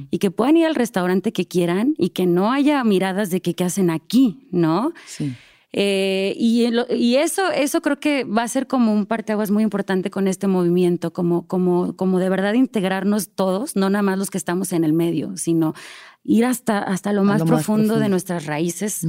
[0.09, 3.53] y que puedan ir al restaurante que quieran y que no haya miradas de que
[3.53, 4.93] qué hacen aquí, ¿no?
[5.05, 5.35] Sí.
[5.71, 10.09] Eh, y, y, eso, eso creo que va a ser como un parteaguas muy importante
[10.09, 14.39] con este movimiento, como, como, como de verdad integrarnos todos, no nada más los que
[14.39, 15.75] estamos en el medio, sino
[16.23, 19.05] ir hasta, hasta lo, más, profundo de nuestras raíces.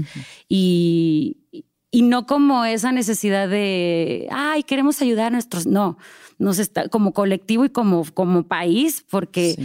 [0.49, 1.39] Y,
[1.91, 5.97] y no como esa necesidad de, ay, queremos ayudar a nuestros, no,
[6.39, 9.57] nos está como colectivo y como, como país, porque...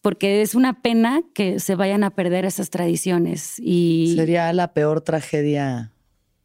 [0.00, 5.00] porque es una pena que se vayan a perder esas tradiciones y sería la peor
[5.00, 5.93] tragedia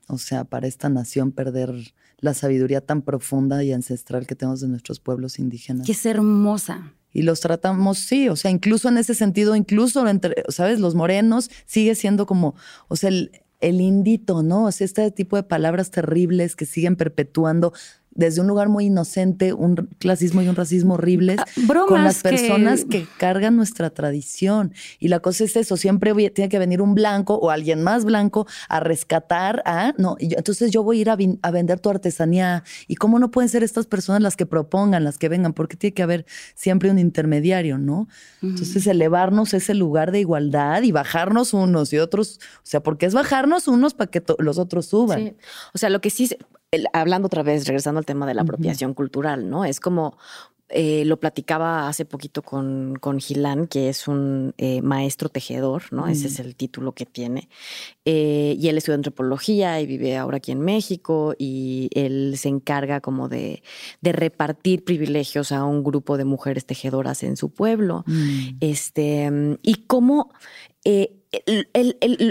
[0.09, 4.67] o sea, para esta nación perder la sabiduría tan profunda y ancestral que tenemos de
[4.67, 5.85] nuestros pueblos indígenas.
[5.85, 6.93] Que es hermosa.
[7.13, 10.79] Y los tratamos, sí, o sea, incluso en ese sentido, incluso entre, ¿sabes?
[10.79, 12.55] Los morenos sigue siendo como,
[12.87, 14.65] o sea, el, el indito, ¿no?
[14.65, 17.73] O sea, este tipo de palabras terribles que siguen perpetuando
[18.19, 21.45] desde un lugar muy inocente, un clasismo y un racismo horribles ah,
[21.87, 23.07] con las personas que...
[23.17, 24.73] cargan nuestra tradición.
[24.99, 28.45] Y la cosa es eso, siempre tiene que venir un blanco o alguien más blanco
[28.67, 32.65] a rescatar a, no, y entonces yo voy a ir a, vender tu artesanía.
[32.89, 35.53] ¿Y cómo no pueden ser estas personas las que propongan, las que vengan?
[35.53, 38.09] Porque tiene que haber siempre un intermediario, ¿no?
[38.41, 43.13] Entonces elevarnos ese lugar de igualdad y bajarnos unos y otros, o sea, porque es
[43.13, 45.19] bajarnos unos para que los otros suban.
[45.19, 45.33] Sí.
[45.73, 46.29] O sea, lo que sí,
[46.93, 49.65] hablando otra vez, regresando al tema de la apropiación cultural, ¿no?
[49.65, 50.17] Es como
[50.71, 56.07] eh, lo platicaba hace poquito con, con Gilán, que es un eh, maestro tejedor, ¿no?
[56.07, 57.49] Ese es el título que tiene.
[58.05, 63.01] Eh, y él estudia antropología y vive ahora aquí en México y él se encarga
[63.01, 63.63] como de,
[64.01, 68.03] de repartir privilegios a un grupo de mujeres tejedoras en su pueblo.
[68.05, 68.57] Mm.
[68.59, 70.31] Este, y cómo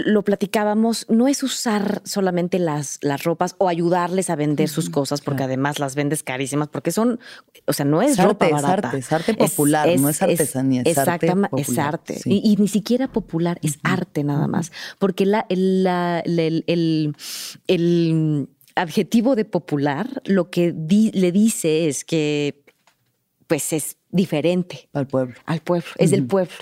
[0.05, 5.21] lo platicábamos, no es usar solamente las, las ropas o ayudarles a vender sus cosas,
[5.21, 7.19] porque además las vendes carísimas, porque son,
[7.65, 8.89] o sea, no es, ropa barata.
[8.97, 11.49] Es arte, es arte popular, no es artesanía, es, arte popular.
[11.55, 12.19] Es arte.
[12.25, 14.73] Y, ni siquiera popular, es arte nada más.
[14.97, 17.15] Porque la, el,
[18.75, 22.65] adjetivo de popular lo que le dice es que
[23.47, 24.89] pues es diferente.
[24.93, 25.35] Al pueblo.
[25.45, 26.53] Al pueblo, es del pueblo.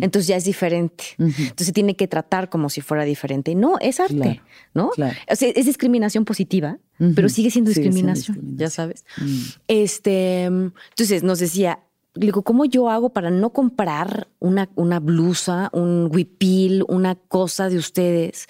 [0.00, 1.04] Entonces ya es diferente.
[1.18, 3.54] Entonces se tiene que tratar como si fuera diferente.
[3.54, 4.40] No, es arte,
[4.74, 4.88] ¿no?
[4.88, 6.78] O sea, es discriminación positiva,
[7.14, 9.04] pero sigue siendo, discriminación, ya sabes.
[9.18, 9.38] Mm.
[9.68, 11.80] Este, entonces nos decía,
[12.14, 17.78] digo, ¿cómo yo hago para no comprar una, una blusa, un huipil, una cosa de
[17.78, 18.46] ustedes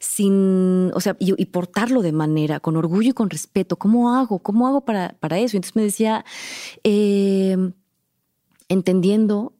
[0.00, 3.76] sin, o sea, y, portarlo de manera, con orgullo y con respeto?
[3.76, 4.40] ¿Cómo hago?
[4.40, 5.56] ¿Cómo hago para, para eso?
[5.56, 6.24] Entonces me decía,
[6.82, 7.56] eh,
[8.68, 9.52] entendiendo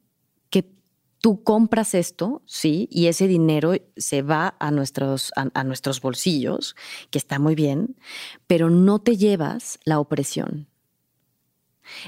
[1.25, 6.75] tú compras esto, sí, y ese dinero se va a nuestros, a, nuestros bolsillos,
[7.09, 7.95] que está muy bien,
[8.45, 10.67] pero no te llevas la opresión.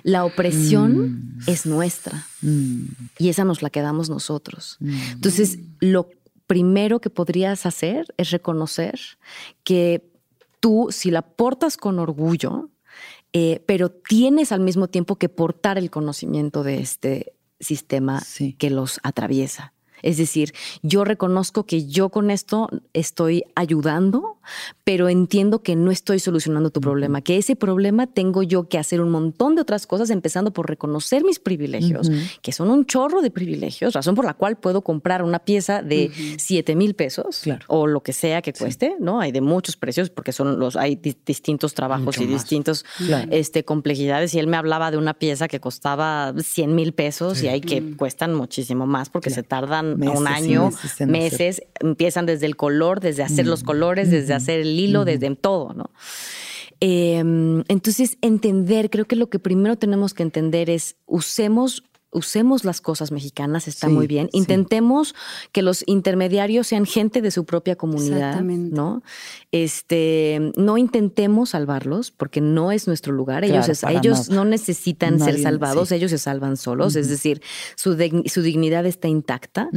[0.04, 1.40] La opresión mm.
[1.48, 2.84] es nuestra mm.
[3.18, 4.78] y esa nos la quedamos nosotros.
[4.82, 5.00] Mm.
[5.14, 6.12] Entonces, lo
[6.46, 9.00] primero que podrías hacer es reconocer
[9.64, 10.08] que
[10.60, 12.70] tú, si la portas con orgullo,
[13.34, 18.22] eh, pero tienes al mismo tiempo que portar el conocimiento de este, sistema
[18.58, 19.74] que los atraviesa.
[20.02, 24.38] Es decir, yo reconozco que yo con esto estoy ayudando,
[24.84, 29.02] pero entiendo que no estoy solucionando tu problema, que ese problema tengo yo que hacer
[29.02, 32.10] un montón de otras cosas, empezando por reconocer mis privilegios,
[32.42, 36.12] que son un chorro de privilegios, razón por la cual puedo comprar una pieza de
[36.38, 39.20] 7 mil pesos o lo que sea que cueste, ¿no?
[39.20, 42.86] Hay de muchos precios porque son los, hay distintos trabajos y distintos
[43.32, 44.34] este, complejidades.
[44.34, 47.96] Y él me hablaba de una pieza que costaba 100 mil pesos y hay que
[47.96, 50.72] cuestan muchísimo más porque se tardan un año,
[51.06, 55.74] meses, empiezan desde el color, desde hacer los colores, desde hacer el hilo, desde todo,
[55.74, 55.92] ¿no?
[56.80, 62.82] Em, entonces, entender, creo que lo que primero tenemos que entender es usemos usemos las
[62.82, 64.30] cosas mexicanas, está muy bien.
[64.32, 65.14] Intentemos
[65.52, 69.04] que los intermediarios sean gente de su propia comunidad, ¿no?
[69.52, 73.44] Este, no intentemos salvarlos porque no es nuestro lugar.
[73.44, 77.42] Ellos, ellos no necesitan ser salvados, ellos se salvan solos, es decir,
[77.76, 79.70] su, su, dignidad está intacta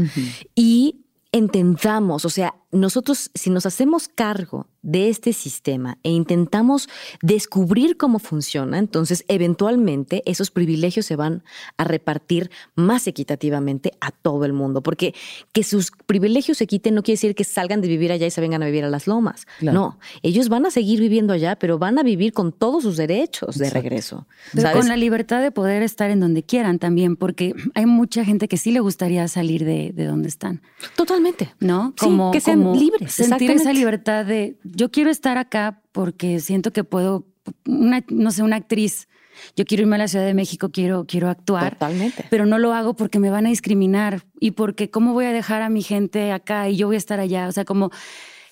[0.55, 1.01] y
[1.33, 6.89] entendamos, o sea, nosotros si nos hacemos cargo de este sistema e intentamos
[7.23, 11.43] descubrir cómo funciona, entonces eventualmente esos privilegios se van
[11.77, 15.15] a repartir más equitativamente a todo el mundo, porque
[15.53, 18.41] que sus privilegios se quiten no quiere decir que salgan de vivir allá y se
[18.41, 19.47] vengan a vivir a las lomas.
[19.61, 23.59] No, ellos van a seguir viviendo allá, pero van a vivir con todos sus derechos
[23.59, 24.27] de regreso.
[24.73, 28.57] con la libertad de poder estar en donde quieran también, porque hay mucha gente que
[28.57, 30.63] sí le gustaría salir de, donde están.
[30.97, 31.55] Totalmente.
[31.61, 31.95] ¿No?
[31.99, 33.13] Como, que sean libres.
[33.13, 37.27] Sentir esa libertad de yo quiero estar acá porque siento que puedo,
[37.67, 39.09] una, no sé, una actriz.
[39.57, 41.73] Yo quiero irme a la Ciudad de México, quiero, quiero actuar.
[41.73, 42.27] Totalmente.
[42.31, 45.63] Pero no lo hago porque me van a discriminar y porque cómo voy a dejar
[45.63, 47.49] a mi gente acá y yo voy a estar allá.
[47.49, 47.91] O sea, como,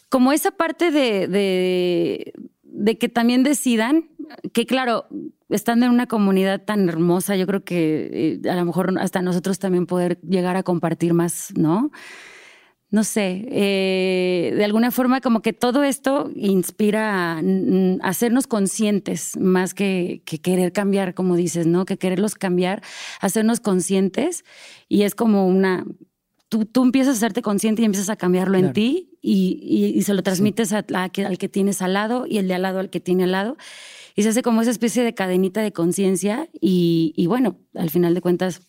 [0.09, 4.09] como esa parte de, de, de que también decidan
[4.53, 5.07] que, claro,
[5.49, 9.59] estando en una comunidad tan hermosa, yo creo que eh, a lo mejor hasta nosotros
[9.59, 11.91] también poder llegar a compartir más, ¿no?
[12.91, 17.43] No sé, eh, de alguna forma como que todo esto inspira a,
[18.03, 21.85] hacernos conscientes más que, querer cambiar, como dices, ¿no?
[21.85, 22.83] Que quererlos cambiar,
[23.21, 24.45] hacernos conscientes
[24.89, 25.85] y es como una...
[26.49, 30.23] Tú, tú empiezas a hacerte consciente y empiezas a cambiarlo en ti y, se lo
[30.23, 33.33] transmites al que tienes al lado y el de al lado al que tiene al
[33.33, 33.59] lado
[34.17, 38.23] y se hace como esa especie de cadenita de conciencia y, bueno, al final de
[38.23, 38.63] cuentas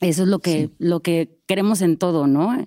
[0.00, 2.66] eso es lo que, lo que queremos en todo, ¿no?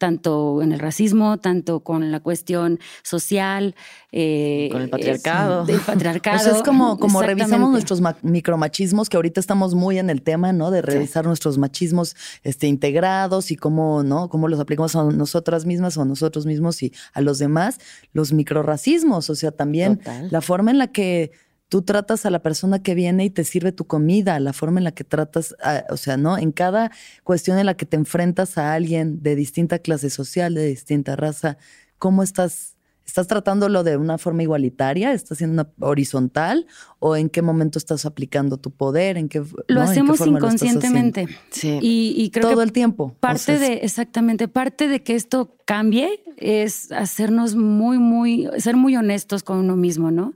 [0.00, 3.74] Tanto en el racismo, tanto con la cuestión social.
[4.12, 5.66] Eh, con el patriarcado.
[5.68, 6.50] el patriarcado.
[6.50, 10.70] O es como, como revisamos nuestros micromachismos, que ahorita estamos muy en el tema, ¿no?
[10.70, 14.30] De revisar nuestros machismos este, integrados y cómo, ¿no?
[14.30, 17.78] Cómo los aplicamos a nosotras mismas o a nosotros mismos y a los demás.
[18.14, 21.30] Los microracismos, o sea, también la forma en la que
[21.70, 24.84] tú tratas a la persona que viene y te sirve tu comida, la forma en
[24.84, 25.54] la que tratas,
[25.88, 26.36] o sea, ¿no?
[26.36, 26.90] En cada
[27.22, 31.56] cuestión en la que te enfrentas a alguien de distinta clase social, de distinta raza,
[31.98, 32.76] ¿cómo estás?
[33.06, 35.12] ¿Estás tratándolo de una forma igualitaria?
[35.12, 36.66] ¿Estás haciendo una horizontal?
[36.98, 39.16] ¿O en qué momento estás aplicando tu poder?
[39.16, 41.26] ¿En qué, lo hacemos inconscientemente.
[41.50, 41.78] sí.
[41.80, 43.14] Y, creo Todo el tiempo.
[43.20, 49.42] Parte de, exactamente, parte de que esto cambie es hacernos muy, muy, ser muy honestos
[49.44, 50.34] con uno mismo, ¿no?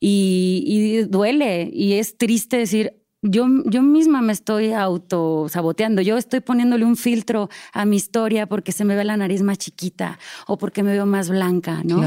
[0.00, 6.02] Y, duele y es triste decir, yo, yo misma me estoy auto saboteando.
[6.02, 9.58] Yo estoy poniéndole un filtro a mi historia porque se me ve la nariz más
[9.58, 12.00] chiquita o porque me veo más blanca, ¿no?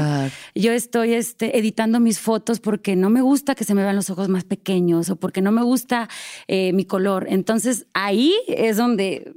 [0.54, 4.08] Yo estoy este, editando mis fotos porque no me gusta que se me vean los
[4.08, 6.08] ojos más pequeños o porque no me gusta
[6.48, 7.26] eh, mi color.
[7.28, 9.34] Entonces ahí es donde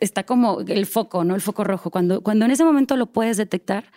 [0.00, 1.36] está como el foco, ¿no?
[1.36, 1.90] El foco rojo.
[1.90, 3.92] Cuando, cuando en ese momento lo puedes detectar,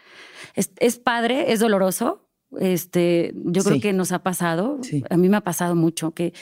[0.54, 2.29] es, es padre, es doloroso.
[2.60, 4.80] Este, yo creo que nos ha pasado.
[5.10, 6.34] A mí me ha pasado mucho que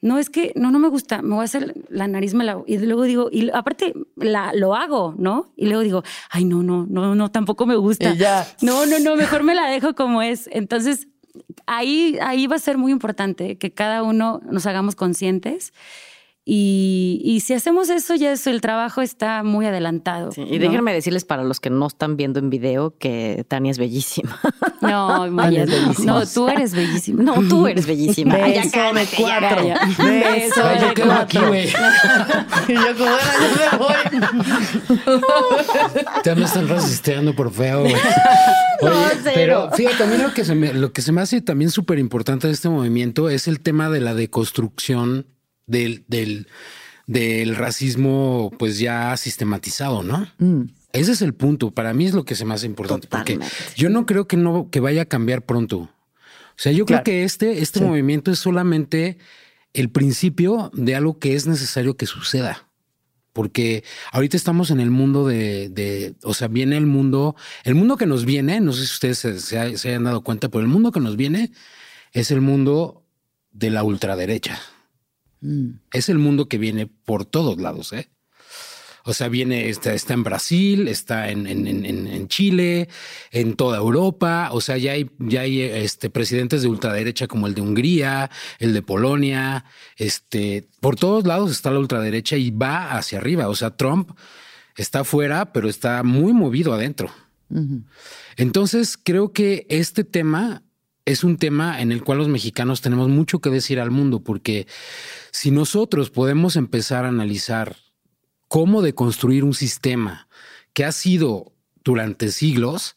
[0.00, 2.62] no es que no, no me gusta, me voy a hacer la nariz, me la,
[2.66, 5.52] y luego digo, y aparte la, lo hago, ¿no?
[5.56, 8.14] Y luego digo, ay, no, no, no, no, tampoco me gusta.
[8.14, 8.46] ya.
[8.62, 10.48] No, no, no, mejor me la dejo como es.
[10.52, 11.08] Entonces,
[11.66, 15.72] ahí, ahí va a ser muy importante que cada uno nos hagamos conscientes
[16.50, 20.30] y, si hacemos eso, ya eso, el trabajo está muy adelantado.
[20.34, 24.40] y déjenme decirles para los que no están viendo en video que Tania es bellísima.
[24.80, 25.66] No, Maya,
[26.04, 27.22] no, tú eres bellísima.
[27.22, 28.36] No, tú eres bellísima.
[28.36, 29.64] Beso ya cuatro.
[29.98, 31.66] Beso de yo aquí, güey.
[32.68, 35.20] y yo como, yo me voy.
[36.24, 37.94] Ya me están resistiendo por feo, güey.
[38.82, 38.92] Oye,
[39.34, 42.46] pero fíjate, también lo que se me, lo que se me hace también súper importante
[42.46, 45.26] de este movimiento es el tema de la deconstrucción
[45.68, 46.48] del, del,
[47.06, 50.26] del racismo pues ya sistematizado, ¿no?
[50.38, 50.70] Mm.
[50.92, 51.70] Ese es el punto.
[51.70, 53.06] Para mí es lo que se me hace importante.
[53.08, 53.38] Porque
[53.76, 55.78] yo no creo que no que vaya a cambiar pronto.
[55.78, 59.18] O sea, yo creo que este, este movimiento es solamente
[59.74, 62.66] el principio de algo que es necesario que suceda.
[63.32, 67.96] Porque ahorita estamos en el mundo de, de o sea, viene el mundo, el mundo
[67.96, 70.90] que nos viene, no sé si ustedes se, se hayan dado cuenta, pero el mundo
[70.90, 71.52] que nos viene
[72.12, 73.04] es el mundo
[73.52, 74.58] de la ultraderecha.
[75.92, 78.08] Es el mundo que viene por todos lados, ¿eh?
[79.08, 82.90] O sea, viene, está, está en Brasil, está en, en, en, Chile,
[83.30, 84.50] en toda Europa.
[84.52, 88.74] O sea, ya hay, ya hay este, presidentes de ultraderecha como el de Hungría, el
[88.74, 89.64] de Polonia.
[89.96, 93.48] Este, por todos lados está la ultraderecha y va hacia arriba.
[93.48, 94.10] O sea, Trump
[94.76, 97.10] está afuera, pero está muy movido adentro.
[98.36, 100.64] Entonces, creo que este tema
[101.08, 104.66] es un tema en el cual los mexicanos tenemos mucho que decir al mundo, porque
[105.30, 107.76] si nosotros podemos empezar a analizar
[108.46, 110.28] cómo deconstruir un sistema
[110.74, 112.96] que ha sido durante siglos,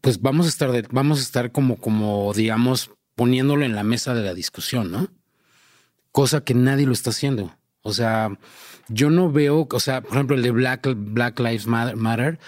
[0.00, 4.22] pues vamos a estar, vamos a estar como, como, digamos, poniéndolo en la mesa de
[4.22, 5.08] la discusión, ¿no?
[6.10, 7.54] Cosa que nadie lo está haciendo.
[7.82, 8.30] O sea,
[8.88, 12.38] yo no veo, o sea, por ejemplo, el de Black, Black Lives Matter,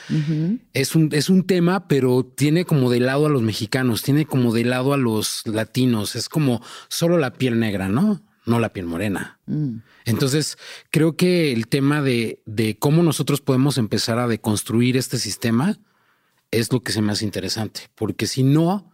[0.73, 4.53] es, un, es un tema, pero tiene como de lado a los mexicanos, tiene como
[4.53, 8.23] de lado a los latinos, es como solo la piel negra, ¿no?
[8.47, 9.41] No la piel morena.
[9.47, 9.79] Mm.
[10.05, 10.57] Entonces,
[10.91, 15.79] creo que el tema de, de cómo nosotros podemos empezar a deconstruir este sistema
[16.51, 18.88] es lo que se me hace interesante, porque si no,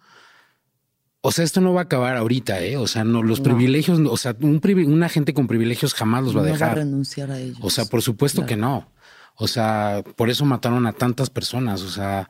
[1.26, 2.76] o sea, esto no va a acabar ahorita, ¿eh?
[2.76, 6.42] O sea, no, los privilegios, o sea, un una gente con privilegios jamás los va
[6.42, 6.68] a dejar.
[6.68, 7.56] Va a renunciar a ellos.
[7.62, 8.92] O sea, por supuesto que no.
[9.36, 11.80] O sea, por eso mataron a tantas personas.
[11.80, 12.28] O sea,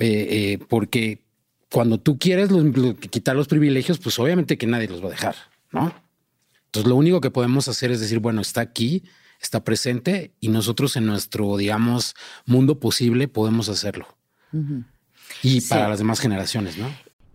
[0.00, 1.22] eh, eh, porque
[1.70, 2.50] cuando tú quieres
[3.10, 5.36] quitar los privilegios, pues obviamente que nadie los va a dejar,
[5.70, 5.94] ¿no?
[6.64, 9.04] Entonces, lo único que podemos hacer es decir, bueno, está aquí,
[9.40, 14.18] está presente y nosotros en nuestro, digamos, mundo posible podemos hacerlo.
[15.44, 16.88] Y para las demás generaciones, ¿no?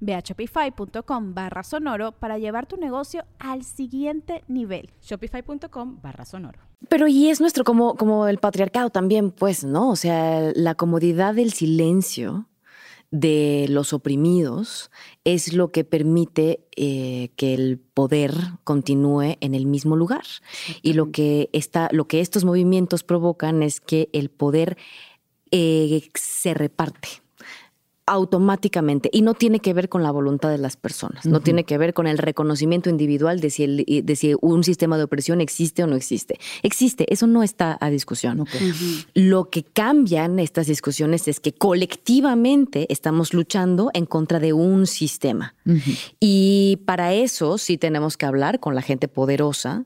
[0.00, 4.90] Ve a shopify.com barra sonoro para llevar tu negocio al siguiente nivel.
[5.02, 6.60] Shopify.com barra sonoro.
[6.88, 9.90] Pero y es nuestro como, como el patriarcado también, pues, ¿no?
[9.90, 12.46] O sea, la comodidad del silencio
[13.10, 14.90] de los oprimidos
[15.22, 18.34] es lo que permite eh, que el poder
[18.64, 20.24] continúe en el mismo lugar.
[20.82, 24.76] Y lo que, está, lo que estos movimientos provocan es que el poder
[25.52, 27.23] eh, se reparte
[28.06, 31.78] automáticamente y no tiene que ver con la voluntad de las personas, no tiene que
[31.78, 35.86] ver con el reconocimiento individual de si, de si, un sistema de opresión existe o
[35.86, 36.38] no existe.
[36.62, 38.46] Existe, eso no está a discusión.
[39.14, 45.54] Lo que cambian estas discusiones es que colectivamente estamos luchando en contra de un sistema.
[46.20, 49.84] Y para eso sí tenemos que hablar con la gente poderosa,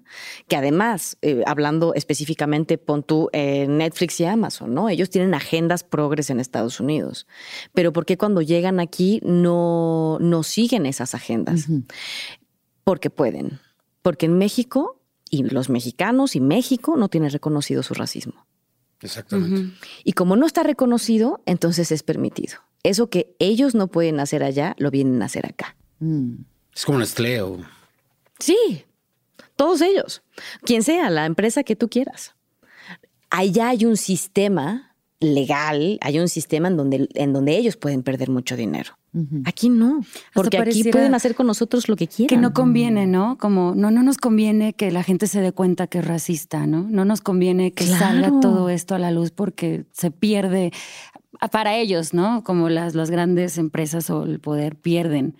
[0.49, 4.89] que además, eh, hablando específicamente, pon tú Netflix y Amazon, ¿no?
[4.89, 7.29] Ellos tienen agendas progres en Estados Unidos,
[7.75, 11.67] pero ¿por qué cuando llegan aquí no, no siguen esas agendas?
[12.83, 13.61] Porque pueden.
[14.01, 14.99] Porque en México
[15.29, 18.47] y los mexicanos y México no tienen reconocido su racismo.
[19.03, 19.77] Exactamente.
[20.05, 22.57] Y como no está reconocido, entonces es permitido.
[22.83, 25.77] Eso que ellos no pueden hacer allá, lo vienen a hacer acá.
[25.99, 26.37] Mm.
[26.75, 27.59] Es como Nestlé o...
[28.39, 28.87] Sí,
[29.55, 30.23] todos ellos.
[30.63, 32.35] Quien sea, la empresa que tú quieras.
[33.29, 34.88] Allá hay un sistema
[35.21, 38.93] legal, hay un sistema en donde, en donde ellos pueden perder mucho dinero.
[39.47, 40.03] Aquí no,
[40.33, 42.29] porque aquí pueden hacer con nosotros lo que quieran.
[42.29, 43.37] Que no conviene, ¿no?
[43.39, 46.87] Como no, no nos conviene que la gente se dé cuenta que es racista, ¿no?
[46.89, 50.73] No nos conviene que salga todo esto a la luz porque se pierde
[51.51, 52.45] para ellos, ¿no?
[52.45, 55.37] Como las, las grandes empresas o el poder pierden.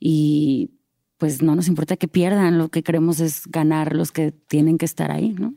[0.00, 0.70] Y
[1.18, 4.84] pues no nos importa que pierdan, lo que queremos es ganar los que tienen que
[4.84, 5.54] estar ahí, ¿no?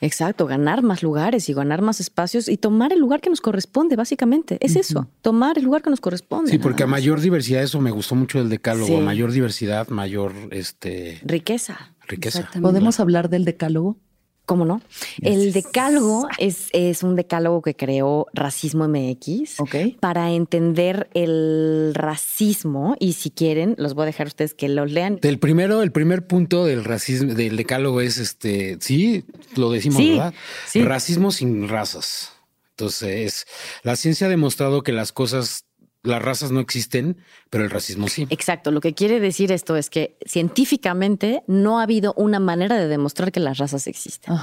[0.00, 3.96] Exacto, ganar más lugares y ganar más espacios y tomar el lugar que nos corresponde,
[3.96, 4.56] básicamente.
[4.60, 6.50] Es eso, tomar el lugar que nos corresponde.
[6.50, 10.32] Sí, porque a mayor diversidad, eso me gustó mucho el decálogo, a mayor diversidad, mayor
[10.50, 11.94] este riqueza.
[12.08, 12.48] Riqueza.
[12.60, 13.96] ¿Podemos hablar del decálogo?
[14.44, 14.82] ¿Cómo no?
[15.20, 19.58] El decálogo es, es, un decálogo que creó Racismo MX
[20.00, 24.84] para entender el racismo y si quieren, los voy a dejar a ustedes que lo
[24.84, 25.20] lean.
[25.22, 29.24] El primero, el primer punto del racismo, del decálogo es este, sí,
[29.54, 30.34] lo decimos, ¿verdad?
[30.74, 32.32] Racismo sin razas.
[32.70, 33.46] Entonces,
[33.84, 35.66] la ciencia ha demostrado que las cosas
[36.02, 37.16] las razas no existen,
[37.48, 38.26] pero el racismo sí.
[38.30, 38.72] Exacto.
[38.72, 43.30] Lo que quiere decir esto es que científicamente no ha habido una manera de demostrar
[43.30, 44.34] que las razas existen.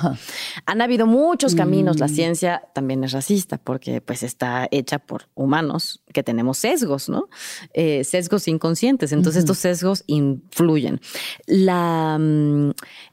[0.66, 2.00] Han habido muchos caminos.
[2.00, 2.16] La mm.
[2.16, 7.28] ciencia también es racista porque pues está hecha por humanos que tenemos sesgos, ¿no?
[7.74, 9.12] Eh, sesgos inconscientes.
[9.12, 11.02] Entonces estos sesgos influyen.
[11.46, 12.72] La, mm,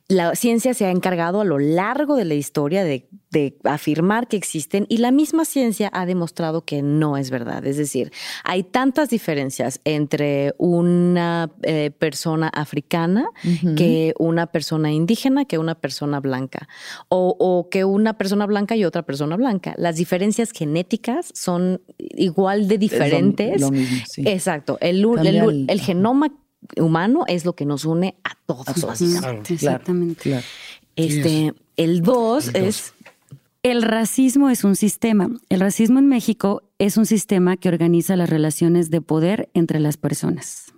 [0.08, 3.08] la ciencia se ha encargado a lo largo de la historia de,
[3.64, 7.66] afirmar que existen y la misma ciencia ha demostrado que no es verdad.
[7.66, 8.10] Es decir,
[8.44, 13.26] hay tantas diferencias entre una eh, persona africana
[13.76, 16.66] que una persona indígena que una persona blanca
[17.10, 19.74] o, que una persona blanca y otra persona blanca.
[19.76, 23.62] Las diferencias genéticas son igual de diferentes.
[24.16, 24.78] Exacto.
[24.80, 26.32] El, el, el genoma
[26.76, 29.54] humano es lo que nos une a todos, básicamente.
[29.54, 30.42] Exactamente.
[30.96, 32.92] Este, el dos es...
[33.62, 35.28] El racismo es un sistema.
[35.48, 39.96] El racismo en México es un sistema que organiza las relaciones de poder entre las
[39.96, 40.72] personas.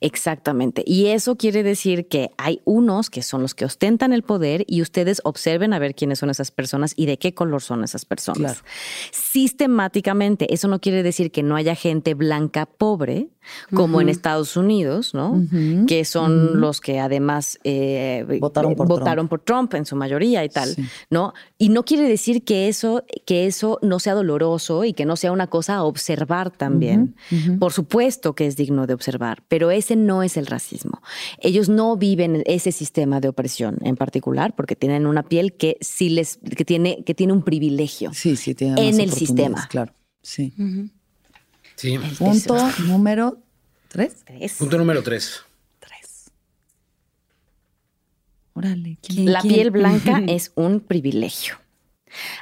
[0.00, 0.82] Exactamente.
[0.86, 4.82] Y eso quiere decir que hay unos que son los que ostentan el poder y
[4.82, 8.64] ustedes observen a ver quiénes son esas personas y de qué color son esas personas.
[9.12, 13.28] Sistemáticamente, eso no quiere decir que no haya gente blanca pobre,
[13.74, 15.42] como en Estados Unidos, ¿no?
[15.86, 19.30] Que son los que además eh, votaron, por, votaron Trump.
[19.30, 20.74] por Trump en su mayoría y tal,
[21.10, 21.32] ¿no?
[21.56, 25.32] Y no quiere decir que eso, que eso no sea doloroso y que no sea
[25.32, 27.14] una cosa a observar también.
[27.58, 31.02] Por supuesto que es digno de observar, pero ese no es el racismo.
[31.38, 36.08] Ellos no viven ese sistema de opresión en particular porque tienen una piel que sí
[36.08, 39.66] les, que tiene, que tiene un privilegio sí, sí, en el sistema.
[39.68, 39.92] Claro,
[40.22, 40.52] sí.
[41.76, 41.98] Sí.
[42.18, 42.56] Punto
[42.86, 43.38] número
[43.88, 44.24] tres.
[44.58, 45.42] Punto número tres.
[45.78, 46.30] Tres.
[48.54, 48.98] Órale.
[49.10, 51.56] La piel blanca es un privilegio.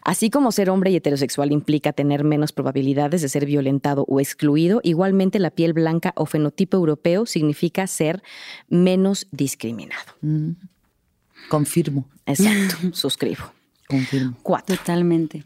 [0.05, 4.81] Así como ser hombre y heterosexual implica tener menos probabilidades de ser violentado o excluido,
[4.83, 8.23] igualmente la piel blanca o fenotipo europeo significa ser
[8.69, 10.13] menos discriminado.
[10.21, 10.53] Mm.
[11.49, 12.09] Confirmo.
[12.27, 13.53] Exacto, suscribo.
[13.89, 14.37] Confirmo.
[14.43, 14.77] Cuatro.
[14.77, 15.45] Totalmente.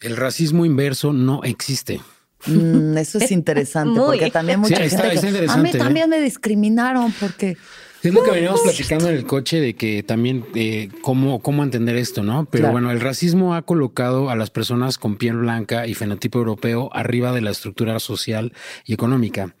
[0.00, 2.00] El racismo inverso no existe.
[2.46, 5.48] Mm, eso es interesante, porque también mucha gente.
[5.48, 5.78] a mí ¿eh?
[5.78, 7.56] también me discriminaron porque.
[8.04, 11.96] Es lo que veníamos platicando en el coche de que también eh, cómo, cómo entender
[11.96, 12.44] esto, ¿no?
[12.44, 16.90] Pero bueno, el racismo ha colocado a las personas con piel blanca y fenotipo europeo
[16.92, 18.52] arriba de la estructura social
[18.84, 19.56] y económica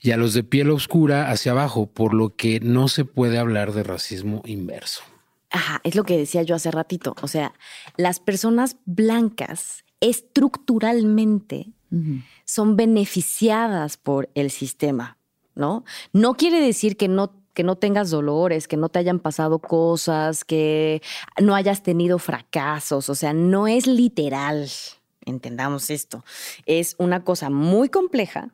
[0.00, 3.72] y a los de piel oscura hacia abajo, por lo que no se puede hablar
[3.72, 5.02] de racismo inverso.
[5.50, 7.14] Ajá, es lo que decía yo hace ratito.
[7.22, 7.54] O sea,
[7.96, 11.68] las personas blancas estructuralmente
[12.44, 15.16] son beneficiadas por el sistema,
[15.54, 15.84] ¿no?
[16.12, 20.44] No quiere decir que no que no tengas dolores, que no te hayan pasado cosas,
[20.44, 21.00] que
[21.40, 24.68] no hayas tenido fracasos, o sea, no es literal
[25.26, 26.24] entendamos esto,
[26.66, 28.52] es una cosa muy compleja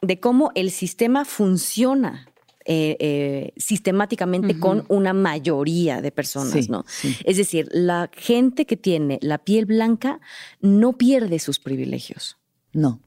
[0.00, 2.28] de cómo el sistema funciona
[2.64, 6.84] eh, eh, sistemáticamente con una mayoría de personas, ¿no?
[7.24, 10.20] Es decir, la gente que tiene la piel blanca
[10.60, 12.38] no pierde sus privilegios.
[12.72, 13.00] No.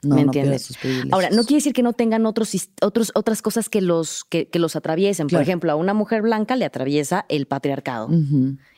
[0.00, 0.78] No, ¿Me entiendes?
[1.10, 4.76] Ahora, no quiere decir que no tengan otros, otros, otras cosas que los, que, los
[4.76, 5.26] atraviesen.
[5.26, 8.08] Por ejemplo, a una mujer blanca le atraviesa el patriarcado.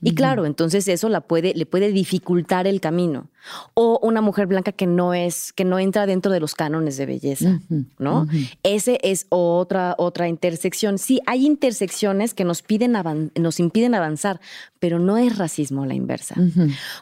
[0.01, 3.29] y claro, entonces eso la puede, le puede dificultar el camino.
[3.75, 7.07] O una mujer blanca que no es, que no entra dentro de los cánones de
[7.07, 7.61] belleza,
[7.99, 8.27] ¿no?
[8.63, 10.99] Ese es otra, otra intersección.
[10.99, 12.97] Sí, hay intersecciones que nos, piden
[13.37, 14.41] nos impiden avanzar,
[14.79, 16.35] pero no es racismo la inversa.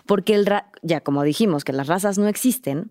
[0.06, 0.48] Porque el
[0.82, 2.90] ya como dijimos que las razas no existen,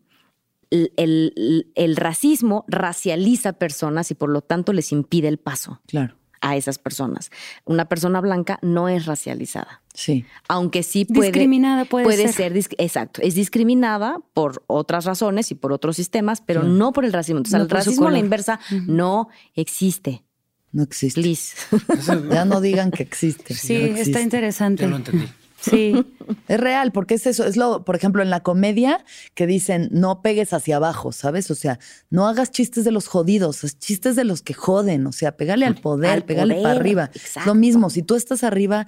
[0.69, 5.81] el, racismo racializa personas y por lo tanto les impide el paso.
[5.87, 6.15] Claro.
[6.39, 7.31] A esas personas.
[7.65, 9.81] Una persona blanca no es racializada.
[9.95, 10.23] Sí.
[10.47, 11.29] Aunque sí puede.
[11.29, 12.55] Discriminada puede, puede ser.
[12.77, 13.21] exacto.
[13.23, 17.39] Es discriminada por otras razones y por otros sistemas, pero no por el racismo.
[17.39, 20.23] Entonces, el racismo a la inversa no existe.
[20.71, 21.21] No existe.
[21.21, 21.55] Please.
[22.31, 23.55] ya no digan que existe.
[23.55, 24.83] Sí, está interesante.
[24.83, 25.27] Ya lo entendí.
[25.59, 26.05] Sí.
[26.47, 29.03] es real, porque es eso, es lo, por ejemplo, en la comedia
[29.33, 31.49] que dicen no pegues hacia abajo, ¿sabes?
[31.51, 31.79] O sea,
[32.09, 35.75] no hagas chistes de los jodidos, chistes de los que joden, o sea, pegale al
[35.75, 37.11] poder, pegale para arriba.
[37.45, 38.87] Lo mismo, si tú estás arriba,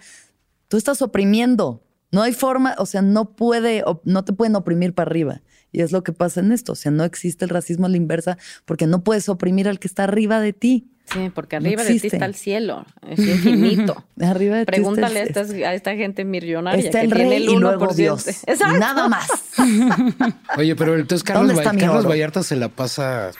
[0.68, 1.84] tú estás oprimiendo.
[2.12, 5.42] No hay forma, o sea, no puede, no te pueden oprimir para arriba.
[5.72, 6.72] Y es lo que pasa en esto.
[6.72, 9.88] O sea, no existe el racismo a la inversa porque no puedes oprimir al que
[9.88, 10.92] está arriba de ti.
[11.12, 14.04] Sí, porque arriba de ti está el cielo, es infinito.
[14.22, 17.54] arriba de Pregúntale a, esta, gente millonaria está que el tiene el 1%.
[17.54, 18.26] Y luego Dios.
[18.80, 19.28] Nada más.
[20.58, 23.32] Oye, pero entonces Carlos, Carlos Vallarta se la pasa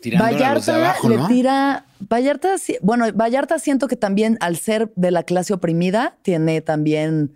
[0.00, 1.28] tirando Vallarta a los de abajo, ¿no?
[1.28, 6.60] le tira Vallarta, bueno, Vallarta siento que también al ser de la clase oprimida tiene
[6.60, 7.34] también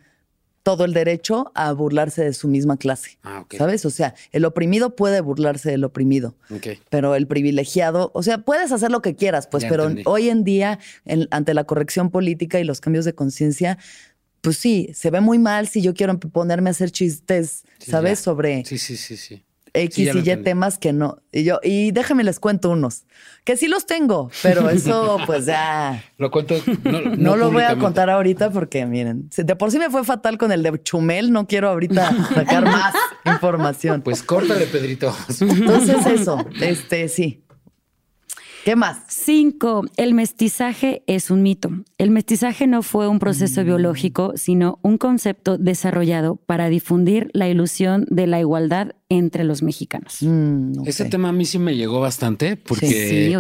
[0.65, 3.19] todo el derecho a burlarse de su misma clase.
[3.23, 3.85] Ah, ¿Sabes?
[3.85, 6.35] O sea, el oprimido puede burlarse del oprimido.
[6.89, 10.81] Pero el privilegiado, o sea, puedes hacer lo que quieras, pues, pero hoy en día,
[11.31, 13.79] ante la corrección política y los cambios de conciencia,
[14.41, 18.19] pues sí, se ve muy mal si yo quiero ponerme a hacer chistes, ¿sabes?
[18.21, 18.65] Sobre.
[18.65, 19.45] Sí, sí, sí, sí.
[19.75, 21.19] X y Y temas que no.
[21.33, 23.05] Y yo, y déjame les cuento unos.
[23.45, 26.03] Que sí los tengo, pero eso, pues ya.
[26.17, 26.55] Lo cuento.
[27.19, 30.53] No, lo voy a contar ahorita porque, miren, de por sí me fue fatal con
[30.53, 32.95] el de Chumel, no quiero ahorita sacar más
[33.27, 34.01] información.
[34.03, 35.15] Pues córtale, Pedrito.
[35.41, 37.45] Entonces, eso, este, sí.
[38.65, 39.03] ¿Qué más?
[39.09, 41.71] Cinco, el mestizaje es un mito.
[41.99, 43.65] El mestizaje no fue un proceso mm.
[43.67, 50.17] biológico, sino un concepto desarrollado para difundir la ilusión de la igualdad entre los mexicanos.
[50.23, 53.37] Mm, Ese tema a mí sí me llegó bastante porque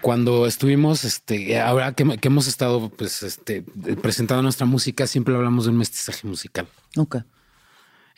[0.00, 3.64] cuando estuvimos, este, ahora que, hemos estado pues, este,
[4.00, 6.68] presentando nuestra música, siempre hablamos de un mestizaje musical.
[6.96, 7.16] Ok.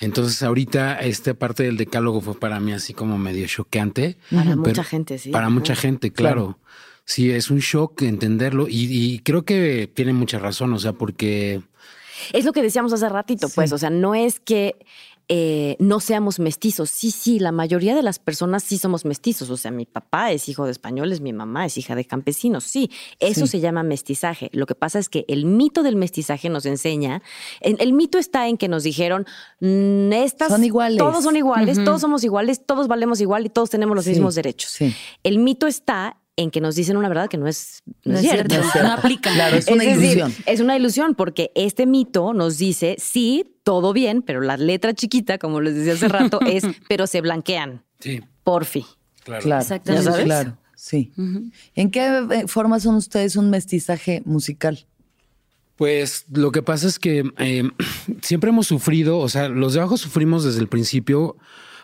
[0.01, 4.16] Entonces ahorita esta parte del decálogo fue para mí así como medio choqueante.
[4.30, 5.30] Para mucha gente, sí.
[5.30, 6.59] Para mucha gente, claro.
[7.05, 11.61] Sí, es un shock entenderlo y, creo que tiene mucha razón, o sea, porque...
[12.32, 14.76] Es lo que decíamos hace ratito, pues, o sea, no es que
[15.33, 16.91] eh, no seamos mestizos.
[16.91, 19.49] Sí, sí, la mayoría de las personas sí somos mestizos.
[19.51, 22.64] O sea, mi papá es hijo de españoles, mi mamá es hija de campesinos.
[22.64, 24.51] Sí, eso se llama mestizaje.
[24.53, 27.22] Lo que pasa es que el mito del mestizaje nos enseña,
[27.61, 29.24] el, mito está en que nos dijeron,
[29.61, 30.49] mm, estas...
[30.49, 30.99] Son iguales.
[30.99, 34.78] Todos son iguales, todos somos iguales, todos valemos igual y todos tenemos los mismos derechos.
[35.22, 38.55] El mito está en que nos dicen una verdad que no es, no, cierto.
[38.82, 39.32] No, aplica.
[39.32, 40.34] Claro, es una ilusión.
[40.47, 45.38] es una ilusión porque este mito nos dice, sí, todo bien, pero la letra chiquita,
[45.38, 47.84] como les decía hace rato, es, pero se blanquean.
[48.01, 48.20] Sí.
[48.43, 48.86] Porfi.
[49.24, 49.43] Claro.
[49.43, 49.62] claro.
[49.62, 50.24] Exactamente.
[50.24, 51.12] Claro, sí.
[51.74, 54.86] ¿En qué eh, forma son ustedes un mestizaje musical?
[55.76, 57.70] Pues lo que pasa es que eh,
[58.22, 61.36] siempre hemos sufrido, o sea, los de abajo sufrimos desde el principio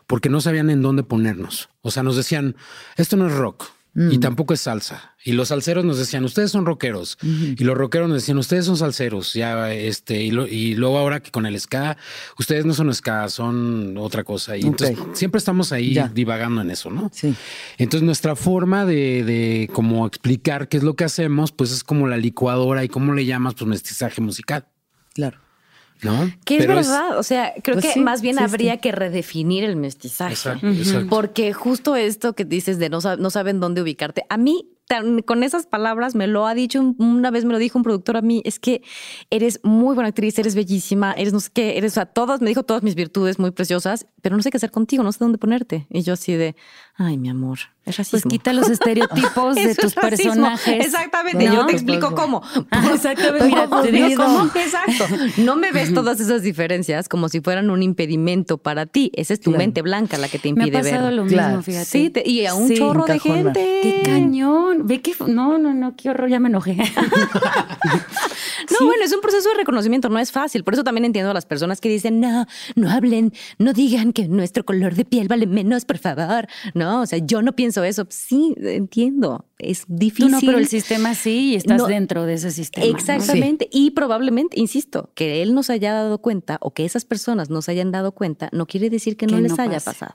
[0.07, 1.69] porque no sabían en dónde ponernos.
[1.83, 2.57] O sea, nos decían,
[2.97, 4.21] esto no es rock, y mm.
[4.21, 5.15] tampoco es salsa.
[5.25, 7.17] Y los salseros nos decían, ustedes son rockeros.
[7.23, 9.33] Y los rockeros nos decían, ustedes son salseros.
[9.33, 11.97] Ya, este, y, y, luego ahora que con el ska,
[12.39, 14.55] ustedes no son ska, son otra cosa.
[14.59, 17.11] Y entonces siempre estamos ahí divagando en eso, ¿no?
[17.13, 17.35] Sí.
[17.79, 22.07] Entonces nuestra forma de, de como explicar qué es lo que hacemos, pues es como
[22.07, 24.67] la licuadora y cómo le llamas, pues mestizaje musical.
[25.15, 25.46] Claro.
[26.03, 26.31] ¿No?
[26.45, 30.51] Que es verdad, o sea, creo pues que más bien habría que redefinir el mestizaje.
[31.09, 34.71] Porque justo esto que dices de no, no saben dónde ubicarte, a mí
[35.25, 38.23] con esas palabras me lo ha dicho, una vez me lo dijo un productor a
[38.23, 38.83] mí, es que
[39.31, 42.49] eres muy buena actriz, eres bellísima, eres no sé qué, eres, o sea, todas, me
[42.49, 45.39] dijo todas mis virtudes muy preciosas, pero no sé qué hacer contigo, no sé dónde
[45.39, 45.87] ponerte.
[45.91, 46.55] Y yo así de,
[46.99, 48.21] ay, mi amor, es racismo.
[48.23, 50.87] Pues quita los estereotipos de tus personajes.
[50.87, 52.43] Exactamente, yo te explico cómo.
[52.95, 54.51] exactamente, mira, te digo cómo.
[54.55, 55.05] Exacto.
[55.39, 59.11] No me ves todas esas diferencias como si fueran un impedimento para ti.
[59.15, 60.83] Esa es tu mente blanca la que te impide ver.
[60.83, 61.85] Me ha pasado lo mismo, fíjate.
[61.85, 63.81] Sí, y a un chorro de gente.
[63.83, 64.87] Qué cañón.
[64.87, 66.75] Ve que no, no, no, qué horror, ya me enojé.
[66.75, 66.83] no,
[68.87, 70.65] bueno, es un proceso de reconocimiento, no es fácil.
[70.65, 74.29] Por eso también entiendo a las personas que dicen, no, no hablen, no digan que
[74.29, 76.47] nuestro color de piel vale menos, por favor.
[76.75, 78.07] No, o sea, yo no pienso eso.
[78.11, 79.47] Sí, entiendo.
[79.59, 80.31] Es difícil.
[80.31, 82.87] no, pero el sistema sí y estás dentro de ese sistema.
[82.87, 83.69] Exactamente.
[83.73, 87.91] Y probablemente, insisto, que él nos haya dado cuenta o que esas personas nos hayan
[87.91, 90.15] dado cuenta, no quiere decir que, no les haya pasado.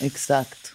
[0.00, 0.71] Exacto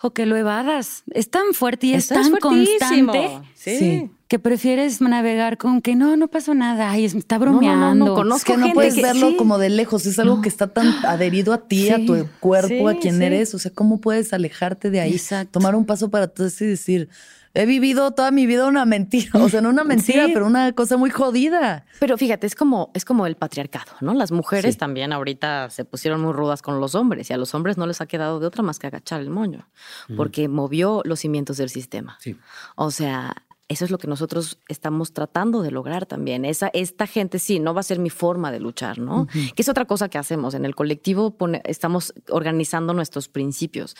[0.00, 1.02] o que lo evadas.
[1.10, 4.10] Es tan fuerte y es, tan constante sí.
[4.28, 7.94] que prefieres navegar con que no, no pasó nada, y está bromeando.
[7.94, 10.86] No, no, Conozco que no puedes verlo como de lejos, es algo que está tan
[11.04, 13.54] adherido a ti, a tu cuerpo, a quien eres.
[13.54, 15.20] O sea, ¿cómo puedes alejarte de ahí?
[15.50, 17.08] Tomar un paso para atrás y decir,
[17.54, 20.96] he vivido toda mi vida una mentira, o sea, no una mentira, pero una cosa
[20.96, 21.84] muy jodida.
[22.00, 24.14] Pero fíjate, es como, es como el patriarcado, ¿no?
[24.14, 27.76] Las mujeres también ahorita se pusieron muy rudas con los hombres y a los hombres
[27.76, 29.68] no les ha quedado de otra más que agachar el moño,
[30.16, 32.18] porque movió los cimientos del sistema.
[32.20, 32.36] Sí.
[32.76, 33.34] O sea,
[33.68, 36.46] eso es lo que nosotros estamos tratando de lograr también.
[36.46, 39.26] Esa, esta gente sí, no va a ser mi forma de luchar, ¿no?
[39.26, 40.54] Que es otra cosa que hacemos.
[40.54, 43.94] En el colectivo estamos organizando nuestros principios.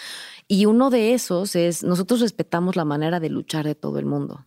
[0.50, 4.42] Y uno de esos es, nosotros respetamos la manera de luchar de todo el mundo.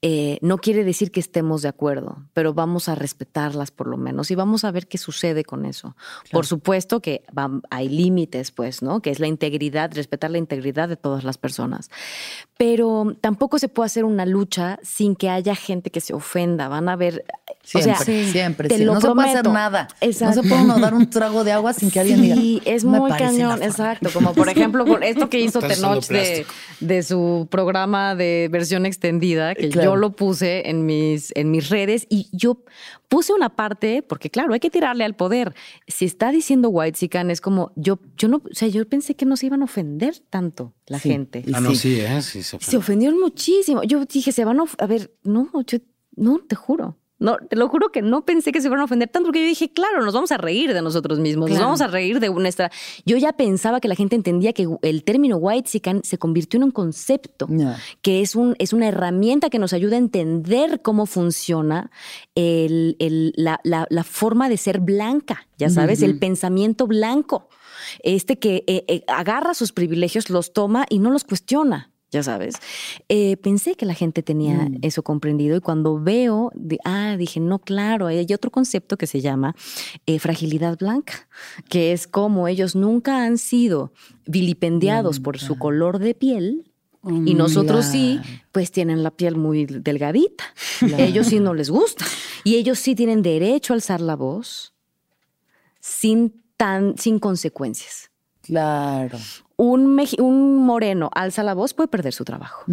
[0.00, 4.30] Eh, no quiere decir que estemos de acuerdo, pero vamos a respetarlas por lo menos
[4.30, 5.94] y vamos a ver qué sucede con eso.
[6.32, 7.24] Por supuesto que
[7.68, 9.02] hay límites, pues, ¿no?
[9.02, 11.90] Que es la integridad, respetar la integridad de todas las personas.
[12.56, 16.68] Pero tampoco se puede hacer una lucha sin que haya gente que se ofenda.
[16.68, 17.26] Van a ver.
[17.62, 18.68] Siempre, o sea, siempre.
[18.68, 19.88] Te Lo no se puede hacer nada.
[20.00, 22.34] No se puede uno dar un trago de agua sin que alguien diga.
[22.34, 24.08] Sí, es muy cañón, exacto.
[24.10, 26.46] Como por ejemplo, con que hizo Tenoch de,
[26.80, 32.06] de, su programa de versión extendida, que yo lo puse en mis, en mis redes
[32.08, 32.62] y yo
[33.08, 35.54] puse una parte, porque claro, hay que tirarle al poder.
[35.86, 39.24] Si está diciendo White Sican, es como yo, yo no, o sea, yo pensé que
[39.24, 41.44] no se iban a ofender tanto la gente.
[41.52, 42.22] Ah, no, sí, ¿eh?
[42.22, 43.82] Sí, se, se ofendieron muchísimo.
[43.82, 45.78] Yo dije, se van a, a ver, no, yo,
[46.16, 46.96] no, te juro.
[47.20, 49.46] No, te lo juro que no pensé que se fueran a ofender tanto, porque yo
[49.46, 52.70] dije, claro, nos vamos a reír de nosotros mismos, nos vamos a reír de nuestra.
[53.04, 56.70] Yo ya pensaba que la gente entendía que el término white se convirtió en un
[56.70, 57.48] concepto,
[58.02, 61.90] que es, un, es una herramienta que nos ayuda a entender cómo funciona
[62.36, 62.96] el,
[63.36, 67.48] la, la, forma de ser blanca, ya sabes, el pensamiento blanco.
[68.02, 72.54] Este que eh, eh, agarra sus privilegios, los toma y no los cuestiona ya sabes.
[73.08, 74.78] Eh, pensé que la gente tenía mm.
[74.82, 76.52] eso comprendido y cuando veo,
[76.84, 79.54] ah, dije, no, claro, hay otro concepto que se llama
[80.06, 81.28] eh, fragilidad blanca,
[81.68, 83.92] que es como ellos nunca han sido
[84.26, 86.64] vilipendiados por su color de piel.
[87.04, 88.20] y nosotros sí,
[88.52, 90.44] pues tienen la piel muy delgadita.
[90.98, 92.04] Ellos sí no les gusta.
[92.44, 94.74] Y ellos sí tienen derecho a alzar la voz
[95.80, 98.10] sin, tan, sin consecuencias.
[98.42, 99.18] Claro
[99.58, 102.64] un, un moreno alza la voz, puede perder su trabajo.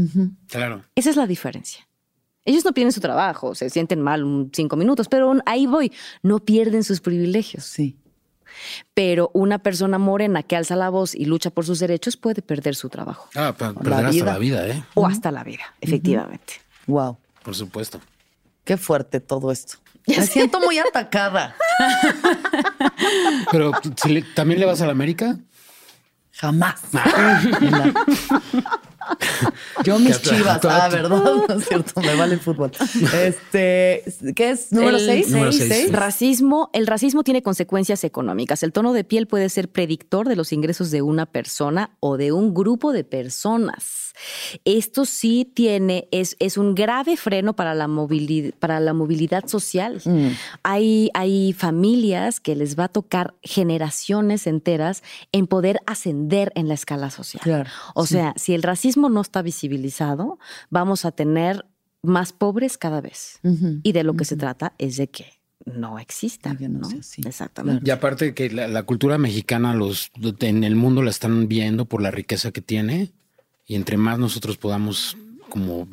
[0.48, 0.84] Claro.
[0.96, 1.86] Esa es la diferencia.
[2.46, 6.84] Ellos no pierden su trabajo, se sienten mal cinco minutos, pero ahí voy, no pierden
[6.84, 7.66] sus privilegios.
[7.66, 7.98] Sí.
[8.94, 12.76] Pero una persona morena que alza la voz y lucha por sus derechos puede perder
[12.76, 13.30] su trabajo.
[13.36, 14.84] Ah, perder hasta la vida, ¿eh?
[14.94, 16.54] O hasta la vida, efectivamente.
[16.86, 17.18] Wow.
[17.44, 18.00] Por supuesto.
[18.64, 19.78] Qué fuerte todo esto.
[20.06, 21.56] Me siento muy atacada.
[23.52, 23.72] Pero
[24.36, 25.40] ¿también le vas a la América?
[26.36, 26.82] Jamás.
[29.86, 30.60] Yo mis chivas.
[30.66, 31.10] Ah, ¿verdad?
[31.48, 32.72] No es cierto, me vale el fútbol.
[33.14, 34.04] Este,
[34.36, 34.72] ¿qué es?
[34.74, 35.30] Número 6.
[35.30, 35.52] Número
[35.92, 36.70] Racismo.
[36.74, 38.64] El racismo tiene consecuencias económicas.
[38.64, 42.34] El tono de piel puede ser predictor de los ingresos de una persona o de
[42.34, 44.05] un grupo de personas.
[44.64, 50.02] Esto sí tiene, es, es un grave freno para la movilidad, para la movilidad social.
[50.06, 50.28] Mm.
[50.64, 56.74] Hay, hay familias que les va a tocar generaciones enteras en poder ascender en la
[56.74, 57.68] escala social.
[57.94, 60.40] o sea, si el racismo no está visibilizado,
[60.70, 61.66] vamos a tener
[62.02, 63.40] más pobres cada vez.
[63.84, 65.26] Y de lo que se trata es de que
[65.66, 66.54] no exista.
[66.54, 66.88] No,
[67.26, 67.84] Exactamente.
[67.86, 72.12] Y aparte que la, cultura mexicana los en el mundo la están viendo por la
[72.12, 73.14] riqueza que tiene
[73.66, 75.18] y entre más nosotros podamos
[75.50, 75.88] como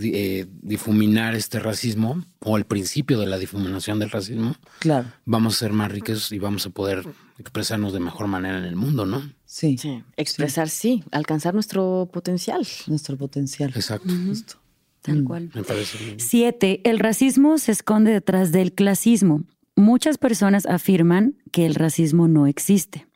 [0.00, 5.06] eh, difuminar este racismo o el principio de la difuminación del racismo, claro.
[5.24, 7.06] vamos a ser más ricos y vamos a poder
[7.38, 9.22] expresarnos de mejor manera en el mundo, ¿no?
[9.44, 9.76] Sí.
[10.16, 11.04] Expresar, sí.
[11.12, 12.66] alcanzar nuestro potencial.
[12.88, 13.70] Nuestro potencial.
[13.72, 14.12] Exacto.
[15.00, 15.24] Tal mm.
[15.24, 15.50] cual.
[15.54, 16.18] Me parece bien.
[16.18, 19.44] Siete, el racismo se esconde detrás del clasismo.
[19.76, 23.06] Muchas personas afirman que el racismo no existe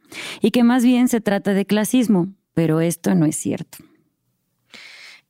[0.41, 2.29] y que más bien se trata de clasismo,
[2.59, 3.79] pero esto no es cierto.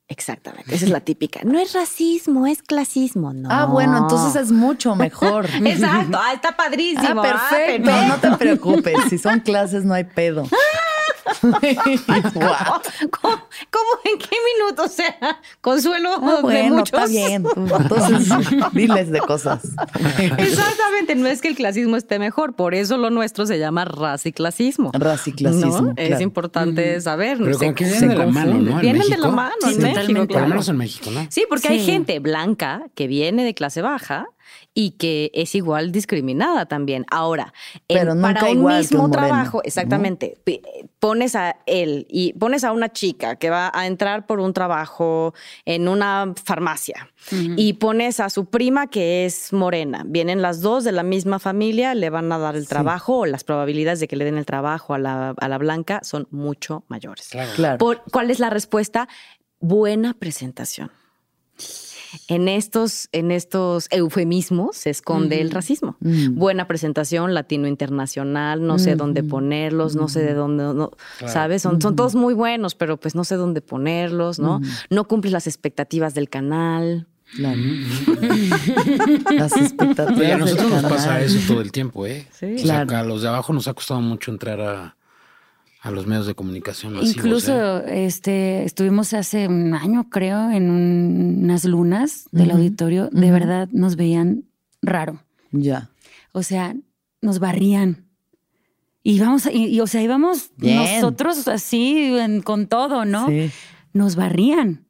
[0.09, 1.41] Exactamente, esa es la típica.
[1.45, 3.51] No es racismo, es clasismo, no.
[3.53, 5.45] Ah, bueno, entonces es mucho mejor.
[5.63, 7.23] Exacto, ah, está padrísimo.
[7.23, 10.49] Ah, ah perfecto, no te preocupes, si son clases no hay pedo.
[13.21, 14.85] ¿Cómo, en qué minuto?
[14.85, 16.99] O sea, consuelo ah, bueno, muchos.
[16.99, 17.45] Está bien.
[17.57, 18.29] Entonces,
[18.73, 19.63] diles de cosas.
[20.39, 21.15] Exactamente.
[21.15, 22.55] No es que el clasismo esté mejor.
[22.55, 24.91] Por eso lo nuestro se llama raciclasismo.
[24.95, 25.81] Raciclasismo.
[25.81, 25.95] ¿no?
[25.97, 27.39] Es importante saber.
[27.39, 28.81] Pero con que vienen de la mano, ¿no?
[28.81, 30.27] Vienen de la mano en México.
[30.27, 31.27] Por lo menos en México, ¿no?
[31.31, 34.27] Sí, porque hay gente blanca que viene de clase baja
[34.75, 37.05] y que es igual discriminada también.
[37.11, 37.53] Ahora,
[37.89, 40.39] para un mismo trabajo, exactamente,
[41.01, 45.35] pones a él y pones a una chica que va a entrar por un trabajo
[45.65, 50.05] en una farmacia y pones a su prima que es morena.
[50.07, 53.45] Vienen las dos de la misma familia, le van a dar el trabajo o las
[53.45, 57.31] probabilidades de que le den el trabajo a la, a la blanca son mucho mayores.
[57.57, 57.79] Claro.
[58.13, 59.09] ¿Cuál es la respuesta?
[59.61, 60.93] Buena presentación.
[62.29, 65.97] En estos, en estos eufemismos se esconde el racismo.
[66.01, 66.35] Mm.
[66.37, 70.89] Buena presentación, latino internacional, no sé dónde ponerlos, no sé de dónde,
[71.27, 71.63] ¿sabes?
[71.63, 74.61] Son, son todos muy buenos, pero pues no sé dónde ponerlos, ¿no?
[74.91, 77.07] No cumples las expectativas del canal.
[79.37, 80.33] Las expectativas.
[80.33, 82.27] a nosotros nos pasa eso todo el tiempo, ¿eh?
[82.33, 82.57] Sí.
[82.63, 82.97] claro.
[82.97, 84.97] a los de abajo nos ha costado mucho entrar a,
[85.81, 88.07] a los medios de comunicación Incluso ¿eh?
[88.07, 93.09] este, estuvimos hace un año, creo, en unas lunas del auditorio.
[93.13, 94.45] De verdad nos veían
[94.83, 95.23] raro.
[95.53, 95.91] Ya.
[96.33, 96.75] O sea,
[97.23, 98.07] nos barrían.
[99.05, 102.13] Y vamos, y, o sea, íbamos nosotros así
[102.45, 103.29] con todo, ¿no?
[103.29, 103.51] Sí.
[103.93, 104.85] Nos barrían.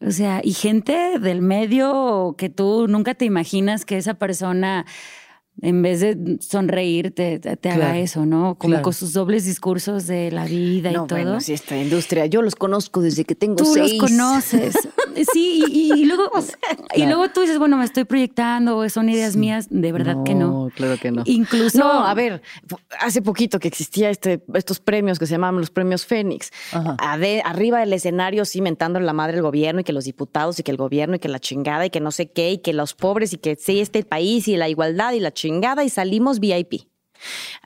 [0.00, 4.84] O sea, y gente del medio que tú nunca te imaginas que esa persona
[5.62, 7.40] en vez de sonreír, te,
[7.70, 8.56] haga eso, ¿no?
[8.58, 11.06] Como con sus dobles discursos de la vida y todo.
[11.08, 13.92] Bueno, sí, esta industria, yo los conozco desde que tengo tú seis.
[13.92, 14.76] Tú los conoces.
[15.32, 16.30] sí, y, luego,
[16.94, 19.68] y luego tú dices, bueno, me estoy proyectando, son ideas mías.
[19.70, 20.70] De verdad que no.
[20.74, 21.22] claro que no.
[21.24, 21.78] Incluso.
[21.78, 22.42] No, a ver,
[23.00, 26.50] hace poquito que existía este, estos premios que se llamaban los premios Fénix.
[26.98, 30.76] arriba del escenario, cimentando la madre del gobierno y que los diputados y que el
[30.76, 33.38] gobierno y que la chingada y que no sé qué y que los pobres y
[33.38, 36.93] que sí, este país y la igualdad y la chingada chingada y salimos VIP.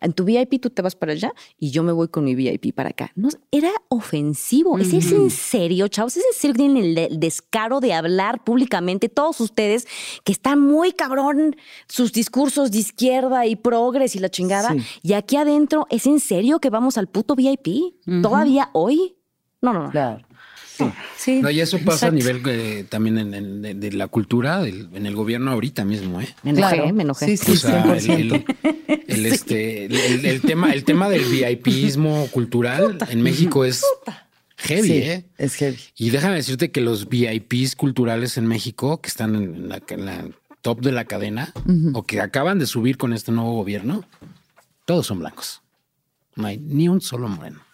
[0.01, 2.75] En tu VIP tú te vas para allá y yo me voy con mi VIP
[2.75, 3.13] para acá.
[3.15, 4.79] No, era ofensivo.
[4.79, 6.17] ¿Es, en serio, chavos?
[6.17, 9.87] ¿Es en serio que tienen el descaro de hablar públicamente todos ustedes
[10.25, 11.57] que están muy cabrón
[11.89, 14.75] sus discursos de izquierda y progres y la chingada?
[15.03, 17.95] Y aquí adentro, ¿es en serio que vamos al puto VIP?
[18.23, 19.17] ¿Todavía hoy?
[19.61, 19.91] No, no, no.
[19.91, 20.28] Claro.
[21.17, 21.43] Sí.
[21.51, 25.85] y eso pasa a nivel eh, también en, de, la cultura, en el gobierno ahorita
[25.85, 26.35] mismo, ¿eh?
[26.43, 27.37] Me enojé, me enojé.
[27.37, 27.67] Sí, sí,
[29.09, 33.85] el, este, el, tema, el tema del VIPismo cultural en México es
[34.57, 35.25] heavy, ¿eh?
[35.39, 35.79] Es heavy.
[35.97, 39.81] Y déjame decirte que los VIPs culturales en México, que están en la,
[40.61, 41.53] top de la cadena,
[41.95, 44.05] o que acaban de subir con este nuevo gobierno,
[44.85, 45.63] todos son blancos.
[46.35, 47.68] No hay ni un solo moreno.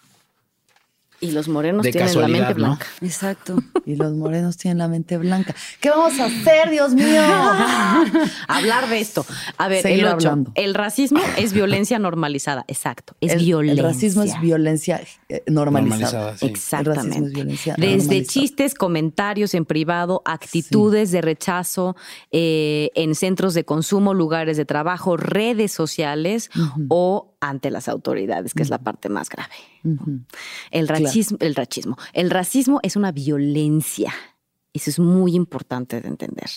[1.24, 2.86] Y los morenos tienen la mente blanca.
[3.00, 3.56] Exacto.
[3.86, 5.54] Y los morenos tienen la mente blanca.
[5.78, 7.20] ¿Qué vamos a hacer, Dios mío?
[8.48, 9.26] Hablar de esto.
[9.58, 10.06] A ver, el,
[10.54, 12.64] el racismo es violencia normalizada.
[12.66, 13.14] Exacto.
[13.20, 13.82] Es violencia.
[13.82, 16.34] El racismo es violencia eh, normalizada.
[16.40, 17.44] Exactamente.
[17.76, 21.94] Desde chistes, comentarios en privado, actitudes de rechazo
[22.32, 26.50] eh, en centros de consumo, lugares de trabajo, redes sociales
[26.88, 29.55] o ante las autoridades, que es la parte más grave.
[30.70, 31.97] El racismo, el racismo.
[32.12, 34.12] El racismo es una violencia.
[34.72, 36.51] Eso es muy importante de entender.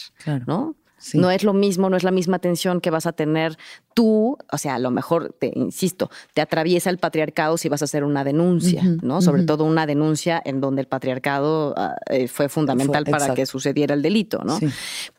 [0.45, 0.75] ¿No?
[1.13, 3.55] No es lo mismo, no es la misma atención que vas a tener
[3.93, 7.85] tú, o sea, a lo mejor, te insisto, te atraviesa el patriarcado si vas a
[7.85, 9.21] hacer una denuncia, ¿no?
[9.21, 13.93] Sobre todo una denuncia en donde el patriarcado ah, eh, fue fundamental para que sucediera
[13.93, 14.59] el delito, ¿no?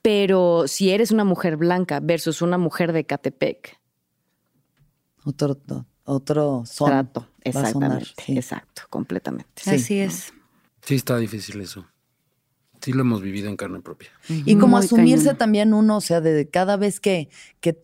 [0.03, 3.79] Pero si eres una mujer blanca versus una mujer de Catepec,
[5.29, 6.89] otro, otro son.
[6.89, 8.07] Trato, exactamente.
[8.29, 9.63] Exacto, completamente.
[9.67, 10.33] Así es.
[10.83, 11.87] Sí, está difícil eso.
[12.81, 14.11] Sí lo hemos vivido en carne propia.
[14.29, 17.29] Y como asumirse también uno, o sea, de cada vez que,
[17.61, 17.83] que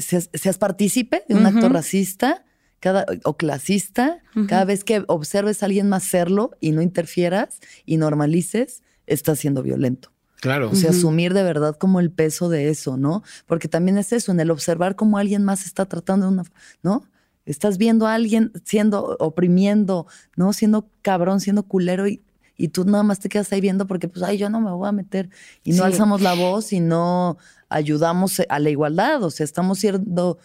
[0.00, 2.44] seas, partícipe de un acto racista
[2.80, 7.98] cada, o clasista, cada vez que observes a alguien más serlo y no interfieras y
[7.98, 10.12] normalices, estás siendo violento.
[10.40, 10.70] Claro.
[10.70, 13.22] O sea, asumir de verdad como el peso de eso, ¿no?
[13.46, 16.44] Porque también es eso, en el observar cómo alguien más está tratando de una,
[16.82, 17.04] ¿no?
[17.44, 20.52] Estás viendo a alguien siendo oprimiendo, ¿no?
[20.52, 22.22] Siendo cabrón, siendo culero y,
[22.56, 24.88] y tú nada más te quedas ahí viendo porque, pues, ay, yo no me voy
[24.88, 25.30] a meter.
[25.64, 27.38] Y no alzamos la voz y no
[27.68, 29.22] ayudamos a la igualdad.
[29.22, 30.38] O sea, estamos siendo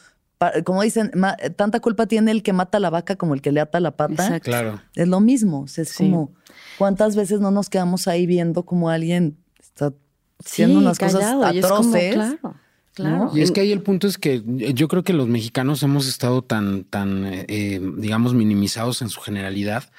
[0.66, 1.12] como dicen,
[1.56, 4.14] tanta culpa tiene el que mata la vaca como el que le ata la pata.
[4.14, 4.52] Exacto.
[4.52, 4.82] Claro.
[4.94, 5.66] Es lo mismo.
[5.76, 6.32] es como,
[6.78, 9.38] ¿cuántas veces no nos quedamos ahí viendo como alguien
[9.76, 9.94] está
[10.44, 12.14] haciendo unas cosas atroces?
[12.14, 12.56] claro.
[12.96, 13.30] Claro.
[13.34, 16.42] Y es que ahí el punto es que yo creo que los mexicanos hemos estado
[16.44, 19.92] tan, tan, eh, digamos, minimizados en su generalidad,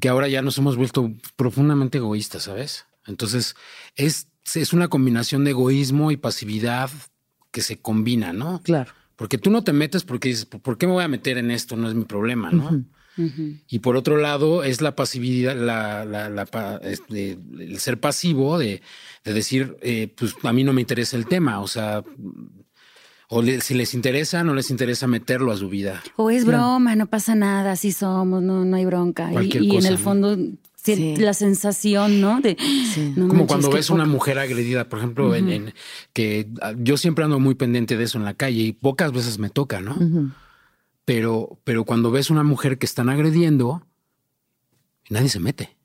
[0.00, 2.86] que ahora ya nos hemos vuelto profundamente egoístas, ¿sabes?
[3.06, 3.56] Entonces,
[3.94, 6.88] es, es una combinación de egoísmo y pasividad
[7.50, 8.62] que se combina, ¿no?
[8.62, 8.90] Claro.
[9.16, 11.76] Porque tú no te metes porque dices, ¿por qué me voy a meter en esto?
[11.76, 12.82] No es mi problema, ¿no?
[13.68, 18.82] Y por otro lado, es la pasividad, la, la, este, el ser pasivo de,
[19.24, 21.60] decir, eh, pues a mí no me interesa el tema.
[21.60, 22.02] O sea,
[23.28, 26.02] o si les interesa, no les interesa meterlo a su vida.
[26.16, 29.30] O es broma, no pasa nada, así somos, no, no hay bronca.
[29.42, 30.36] y, en el fondo
[30.86, 32.40] la sensación, ¿no?
[32.40, 32.56] De,
[33.14, 35.74] Como cuando ves una mujer agredida, por ejemplo, en,
[36.12, 39.38] que ah, yo siempre ando muy pendiente de eso en la calle y pocas veces
[39.38, 39.96] me toca, ¿no?
[41.10, 43.84] Pero, pero cuando ves una mujer que están agrediendo,
[45.08, 45.76] nadie se mete.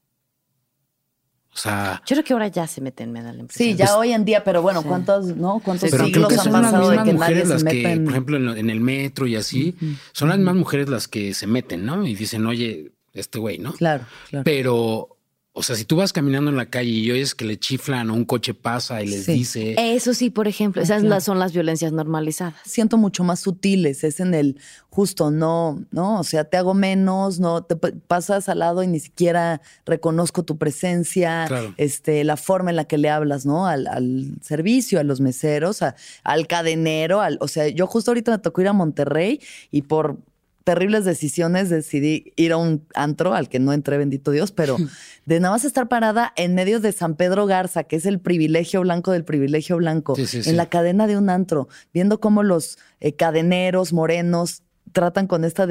[1.51, 3.69] O sea, yo creo que ahora ya se meten, me da la impresión.
[3.69, 5.61] Sí, ya hoy en día, pero bueno, ¿cuántos, no?
[5.65, 9.35] ¿Cuántos siglos han pasado de que nadie se mete Por ejemplo, en, el metro y
[9.35, 9.75] así,
[10.11, 12.05] son las mismas mujeres las que se meten, ¿no?
[12.05, 13.73] Y dicen, oye, este güey, ¿no?
[13.73, 14.43] Claro, claro.
[14.43, 15.14] Pero,
[15.57, 18.13] o sea, si tú vas caminando en la calle y oyes que le chiflan o
[18.13, 19.75] un coche pasa y les dice.
[19.77, 22.55] Eso sí, por ejemplo, esas son las violencias normalizadas.
[22.65, 26.19] Siento mucho más sutiles, es en el justo no, ¿no?
[26.19, 30.57] O sea, te hago menos, no te pasas al lado y ni siquiera reconozco tu
[30.57, 31.47] presencia,
[31.77, 33.65] este, la forma en la que le hablas, ¿no?
[33.65, 35.79] Al, servicio, a los meseros,
[36.23, 39.39] al cadenero, al, o sea, yo justo ahorita me tocó ir a Monterrey
[39.71, 40.17] y por
[40.65, 44.77] terribles decisiones decidí ir a un antro al que no entré, bendito Dios, pero
[45.25, 48.81] de nada más estar parada en medio de San Pedro Garza, que es el privilegio
[48.81, 53.93] blanco del privilegio blanco, en la cadena de un antro, viendo cómo los eh, cadeneros
[53.93, 55.67] morenos tratan con esta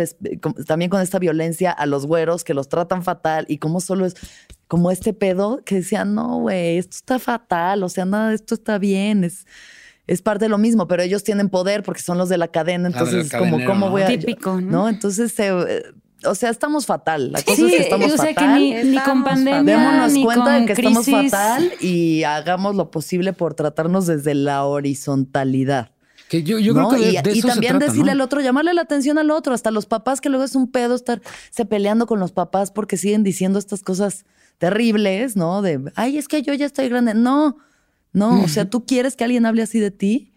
[0.67, 4.15] también con esta violencia a los güeros que los tratan fatal y cómo solo es
[4.69, 8.79] como este pedo que decían, no, güey, esto está fatal, o sea, nada, esto está
[8.79, 9.47] bien, es
[10.07, 12.89] es parte de lo mismo, pero ellos tienen poder porque son los de la cadena,
[12.89, 14.07] entonces es como, ¿cómo voy a...?
[14.07, 14.89] Típico, ¿no?
[14.89, 15.83] Entonces, eh,
[16.27, 17.33] o sea, estamos fatal.
[17.33, 18.59] La cosa es que estamos o sea, fatal.
[18.59, 23.55] Que ni, con pandemia, Démonos cuenta de que estamos fatal y hagamos lo posible por
[23.55, 25.91] tratarnos desde la horizontalidad.
[26.29, 29.19] Que yo, yo creo que de, y, y también decirle al otro, llamarle la atención
[29.19, 32.33] al otro, hasta los papás, que luego es un pedo estar se peleando con los
[32.33, 34.25] papás porque siguen diciendo estas cosas
[34.59, 35.61] terribles, ¿no?
[35.61, 37.13] De, ay, es que yo ya estoy grande.
[37.15, 37.59] No,
[38.15, 40.33] no, o sea, tú quieres que alguien hable así de ti.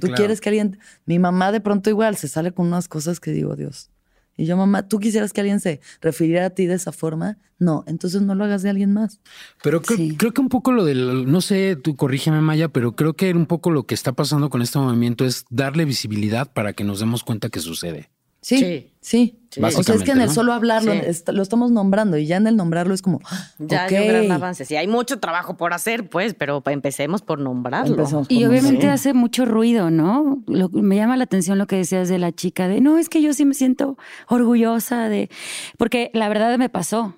[0.00, 0.78] tú quieres que alguien.
[1.04, 3.90] Mi mamá de pronto igual se sale con unas cosas que digo, Dios.
[4.36, 7.38] Y yo, mamá, ¿tú quisieras que alguien se refiriera a ti de esa forma?
[7.58, 9.20] No, entonces no lo hagas de alguien más.
[9.62, 13.30] Pero creo, que un poco lo del, no sé, tú corrígeme Maya, pero creo que
[13.32, 17.00] un poco lo que está pasando con este movimiento es darle visibilidad para que nos
[17.00, 18.10] demos cuenta que sucede.
[18.56, 19.34] Sí, sí.
[19.60, 20.92] O sea, es que en el solo hablarlo
[21.32, 23.20] lo estamos nombrando y ya en el nombrarlo es como.
[23.58, 24.64] Ya hay un gran avance.
[24.64, 28.26] Sí, hay mucho trabajo por hacer, pues, pero empecemos por nombrarlo.
[28.28, 30.42] y obviamente hace mucho ruido, ¿no?
[30.46, 33.32] me llama la atención lo que decías de la chica de no, es que yo
[33.32, 33.96] sí me siento
[34.28, 35.30] orgullosa de.
[35.76, 37.14] Porque la verdad me pasó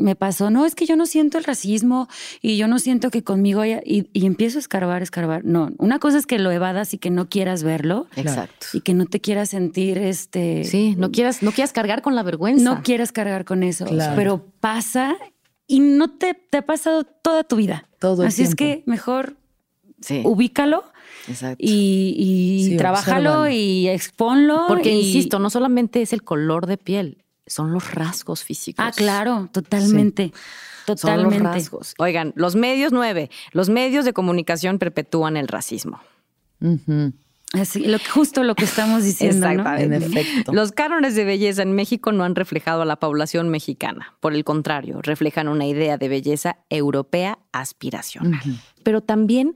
[0.00, 2.08] me pasó, no, es que yo no siento el racismo
[2.42, 5.44] y yo no siento que conmigo haya, y, empiezo a escarbar, escarbar.
[5.44, 8.06] No, una cosa es que lo evadas y que no quieras verlo.
[8.16, 8.66] Exacto.
[8.72, 10.64] Y que no te quieras sentir este.
[10.64, 12.64] Sí, no quieras, no quieras cargar con la vergüenza.
[12.64, 13.86] No quieras cargar con eso.
[14.16, 15.16] Pero pasa
[15.66, 17.88] y no te, te, ha pasado toda tu vida.
[17.98, 19.36] Todo Así es que mejor
[20.24, 20.84] ubícalo.
[21.28, 21.56] Exacto.
[21.58, 24.64] Y, y trabájalo y exponlo.
[24.66, 28.84] Porque, insisto, no solamente es el color de piel, son los rasgos físicos.
[28.86, 30.32] Ah, claro, totalmente.
[30.86, 31.36] Totalmente.
[31.36, 31.94] Son los rasgos.
[31.98, 36.00] Oigan, los medios nueve, los medios de comunicación perpetúan el racismo.
[37.52, 39.48] Así, lo, justo lo que estamos diciendo.
[39.48, 39.96] Exactamente.
[39.96, 40.52] En efecto.
[40.52, 44.14] Los cánones de belleza en México no han reflejado a la población mexicana.
[44.20, 48.40] Por el contrario, reflejan una idea de belleza europea aspiracional.
[48.84, 49.54] Pero también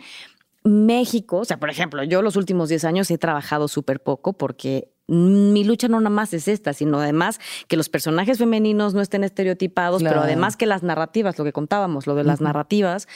[0.64, 4.93] México, o sea, por ejemplo, yo los últimos 10 años he trabajado súper poco porque
[5.06, 7.38] mi lucha no nada más es esta, sino además
[7.68, 12.06] que los personajes femeninos no estén estereotipados, pero además que las narrativas, lo que contábamos,
[12.06, 13.06] lo de las narrativas,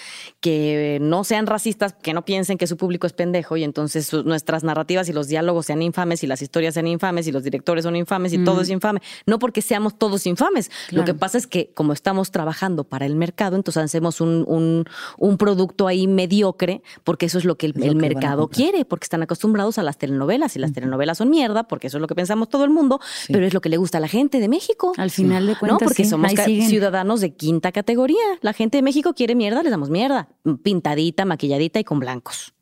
[0.40, 4.64] que no sean racistas, que no piensen que su público es pendejo y entonces nuestras
[4.64, 7.96] narrativas y los diálogos sean infames y las historias sean infames y los directores son
[7.96, 9.00] infames y todo es infame.
[9.26, 10.70] No porque seamos todos infames.
[10.90, 14.44] Lo que pasa es que como estamos trabajando para el mercado, entonces hacemos un,
[15.16, 19.78] un, producto ahí mediocre porque eso es lo que el, mercado quiere, porque están acostumbrados
[19.78, 22.64] a las telenovelas y las telenovelas son mierda porque eso es lo que pensamos todo
[22.64, 24.92] el mundo, pero es lo que le gusta a la gente de México.
[24.96, 25.86] Al final de cuentas, ¿no?
[25.86, 28.16] Porque somos ciudadanos de quinta categoría.
[28.40, 30.28] La gente de México quiere mierda, les damos mierda.
[30.62, 32.52] Pintadita, maquilladita y con blancos.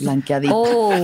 [0.00, 0.54] Blanqueadita.
[0.54, 0.90] Oh.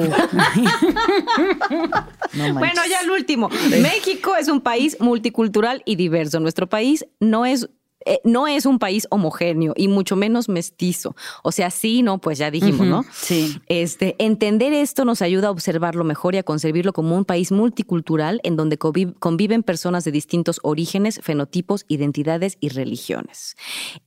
[2.54, 3.50] bueno, ya el último.
[3.82, 6.40] México es un país multicultural y diverso.
[6.40, 7.68] Nuestro país no es
[8.06, 11.14] eh, no es un país homogéneo y mucho menos mestizo.
[11.42, 13.04] O sea, sí, no, pues ya dijimos, ¿no?
[13.12, 13.60] Sí.
[13.66, 18.40] Este, entender esto nos ayuda a observarlo mejor y a concebirlo como un país multicultural
[18.42, 23.56] en donde conviven personas de distintos orígenes, fenotipos, identidades y religiones.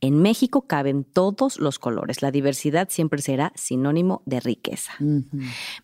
[0.01, 2.21] En México caben todos los colores.
[2.21, 4.93] La diversidad siempre será sinónimo de riqueza.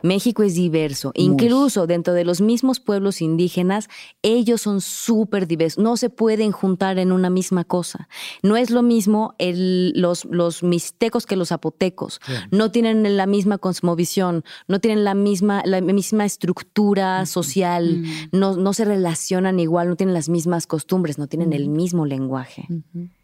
[0.01, 1.11] México es diverso.
[1.13, 3.89] Incluso dentro de los mismos pueblos indígenas,
[4.21, 5.83] ellos son súper diversos.
[5.83, 7.98] No se pueden juntar en una misma cosa.
[8.43, 12.19] No es lo mismo los, los mixtecos que los zapotecos.
[12.51, 18.73] No tienen la misma cosmovisión, no tienen la misma, la misma estructura social, no, no
[18.73, 22.67] se relacionan igual, no tienen las mismas costumbres, no tienen el mismo lenguaje.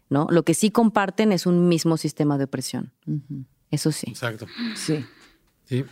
[0.08, 0.26] ¿no?
[0.30, 2.92] Lo que sí comparten es un mismo sistema de opresión.
[3.70, 4.06] Eso sí.
[4.10, 4.46] Exacto.
[4.74, 5.04] Sí.
[5.64, 5.84] Sí.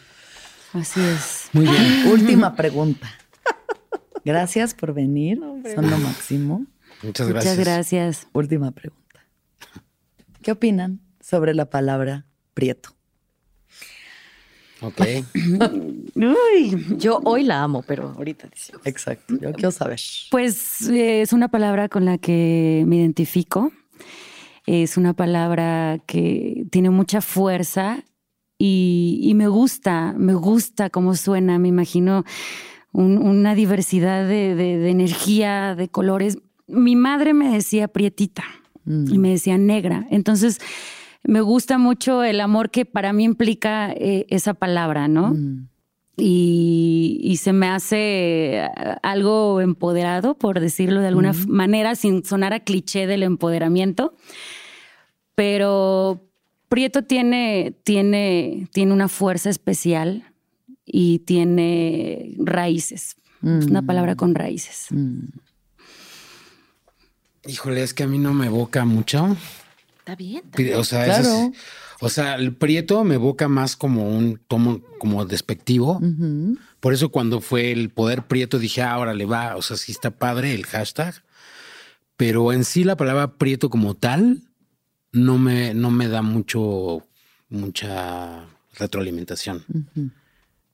[0.73, 1.49] Así es.
[1.53, 2.09] Muy bien.
[2.13, 3.09] Última pregunta.
[4.25, 5.41] Gracias por venir.
[5.75, 6.67] Son lo máximo.
[7.05, 7.57] Muchas gracias.
[7.57, 8.29] Muchas gracias.
[8.33, 9.05] Última pregunta.
[10.43, 12.91] ¿Qué opinan sobre la palabra prieto?
[14.81, 15.01] Ok.
[16.99, 18.49] yo hoy la amo, pero ahorita
[18.85, 19.35] Exacto.
[19.41, 20.01] Yo quiero saber.
[20.31, 23.73] Pues eh, es una palabra con la que me identifico.
[24.67, 28.03] Es una palabra que tiene mucha fuerza
[28.59, 31.59] y, me gusta, me gusta cómo suena.
[31.59, 32.25] Me imagino
[32.93, 38.45] una diversidad de energía, de colores mi madre me decía prietita
[38.87, 40.07] y me decía negra.
[40.11, 40.61] Entonces,
[41.23, 45.31] me gusta mucho el amor que para mí implica eh, esa palabra, ¿no?
[45.31, 45.69] Mm.
[46.17, 48.71] Y, se me hace eh,
[49.03, 54.15] algo empoderado, por decirlo de alguna manera, sin sonar a cliché del empoderamiento.
[55.35, 56.21] Pero
[56.69, 60.25] Prieto tiene, tiene, tiene una fuerza especial
[60.85, 63.17] y tiene raíces.
[63.43, 64.89] Es una palabra con raíces.
[67.47, 69.37] Híjole, es que a mí no me evoca mucho.
[69.99, 70.43] Está bien.
[70.77, 71.51] O sea,
[72.01, 76.01] o sea, el prieto me evoca más como un tomo como despectivo.
[76.81, 79.57] Por eso cuando fue el poder prieto dije, ah, ahora le va.
[79.57, 81.15] O sea, sí está padre el hashtag.
[82.17, 84.43] Pero en sí la palabra prieto como tal
[85.13, 87.07] no me, no me da mucho,
[87.49, 88.47] mucha
[88.79, 89.65] retroalimentación.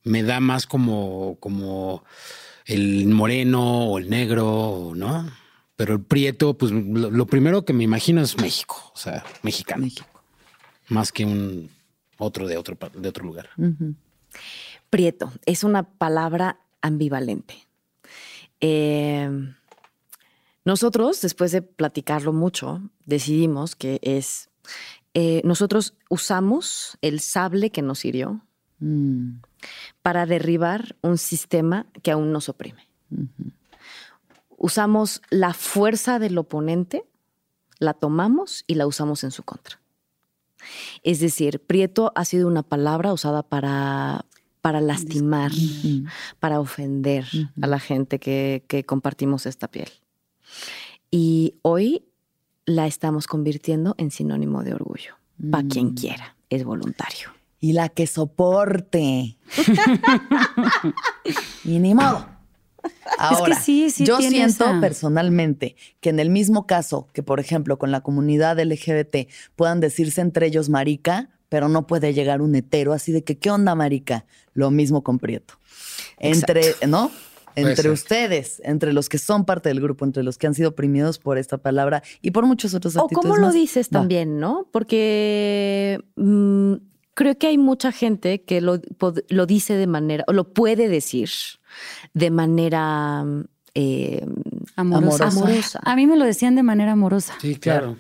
[0.03, 2.05] Me da más como, como
[2.65, 5.31] el moreno o el negro, ¿no?
[5.81, 9.85] Pero el prieto, pues lo, primero que me imagino es México, o sea, mexicano.
[9.85, 10.07] México.
[10.91, 11.71] Más que un
[12.19, 13.49] otro de otro, de otro lugar.
[14.91, 17.67] Prieto es una palabra ambivalente.
[18.61, 19.31] Eh,
[20.67, 24.51] nosotros, después de platicarlo mucho, decidimos que es,
[25.15, 28.43] eh, nosotros usamos el sable que nos hirió
[28.81, 29.37] mm.
[30.03, 32.87] para derribar un sistema que aún nos oprime
[34.61, 37.05] usamos la fuerza del oponente,
[37.79, 39.81] la tomamos y la usamos en su contra.
[41.03, 44.27] Es decir, prieto ha sido una palabra usada para,
[44.61, 45.51] para lastimar,
[46.39, 47.25] para ofender
[47.63, 49.89] a la gente que, compartimos esta piel.
[51.11, 52.05] Y hoy
[52.67, 55.17] la estamos convirtiendo en sinónimo de orgullo.
[55.51, 55.95] Para quien mm.
[55.95, 57.31] quiera, es voluntario.
[57.61, 59.39] Y la que soporte.
[61.65, 62.40] y ni modo.
[63.19, 63.57] Ahora,
[63.99, 69.29] yo siento personalmente que en el mismo caso que, por ejemplo, con la comunidad LGBT
[69.57, 73.51] puedan decirse entre ellos marica, pero no puede llegar un hetero así de que, ¿qué
[73.51, 74.25] onda, marica?
[74.55, 75.55] Lo mismo con Prieto.
[76.19, 77.11] Entre, ¿no?
[77.57, 81.19] Entre ustedes, entre los que son parte del grupo, entre los que han sido oprimidos
[81.19, 84.69] por esta palabra y por muchos otros O cómo lo dices también, ¿no?
[84.71, 86.75] Porque mm,
[87.15, 88.81] creo que hay mucha gente que lo,
[89.29, 91.29] lo dice de manera, o lo puede decir
[92.15, 93.25] de manera
[93.75, 94.25] eh,
[94.77, 95.31] amorosa.
[95.83, 97.35] A mí me lo decían de manera amorosa.
[97.41, 97.97] Sí, claro.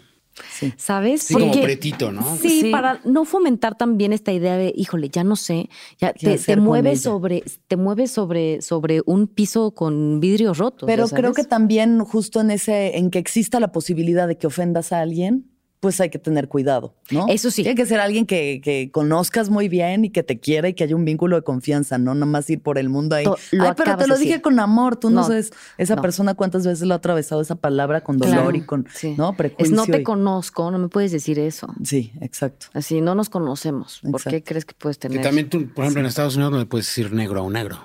[0.77, 1.23] ¿Sabes?
[1.23, 2.37] Sí, como pretito, ¿no?
[2.37, 5.69] Sí, para no fomentar también esta idea de, híjole, ya no sé,
[5.99, 10.87] ya te, mueves sobre, te mueves sobre, sobre un piso con vidrios rotos.
[10.87, 14.93] Pero creo que también justo en ese, en que exista la posibilidad de que ofendas
[14.93, 15.50] a alguien,
[15.81, 17.25] pues hay que tener cuidado, ¿no?
[17.29, 17.63] Eso sí.
[17.63, 20.95] Tiene que ser alguien que, conozcas muy bien y que te quiera y que haya
[20.95, 23.25] un vínculo de confianza, no nada más ir por el mundo ahí.
[23.59, 26.93] Ay, pero te lo dije con amor, tú no, sabes esa persona cuántas veces lo
[26.93, 29.35] ha atravesado esa palabra con dolor y con, ¿no?
[29.57, 31.75] Es no te conozco, no me puedes decir eso.
[31.83, 32.67] Sí, exacto.
[32.75, 34.01] Así, no nos conocemos.
[34.11, 35.19] ¿Por qué crees que puedes tener?
[35.19, 37.55] Y también tú, por ejemplo, en Estados Unidos no le puedes decir negro a un
[37.55, 37.79] negro.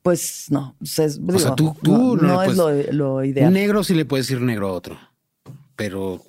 [0.00, 0.74] Pues no.
[0.80, 3.52] o sea, tú, tú no, es lo, lo ideal.
[3.52, 4.98] Negro sí le puedes decir negro a otro,
[5.76, 6.22] pero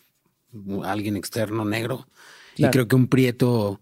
[0.84, 2.08] alguien externo negro.
[2.58, 3.82] Y creo que un prieto,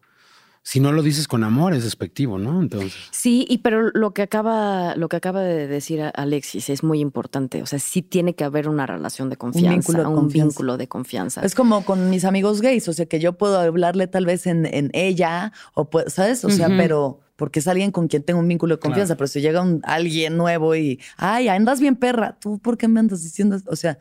[0.63, 2.61] si no lo dices con amor, es despectivo, ¿no?
[2.61, 2.95] Entonces.
[3.11, 7.61] Sí, y pero lo que acaba, lo que acaba de decir Alexis es muy importante.
[7.61, 11.41] O sea, sí tiene que haber una relación de confianza, un vínculo de, confianza.
[11.41, 14.89] Es como con mis amigos gays, o sea, que yo puedo hablarle tal vez en,
[14.93, 16.43] ella, o ¿sabes?
[16.45, 19.41] O sea, pero porque es alguien con quien tengo un vínculo de confianza, pero si
[19.41, 23.59] llega un, alguien nuevo y, ay, andas bien perra, ¿tú por qué me andas diciendo?
[23.67, 23.97] O sea,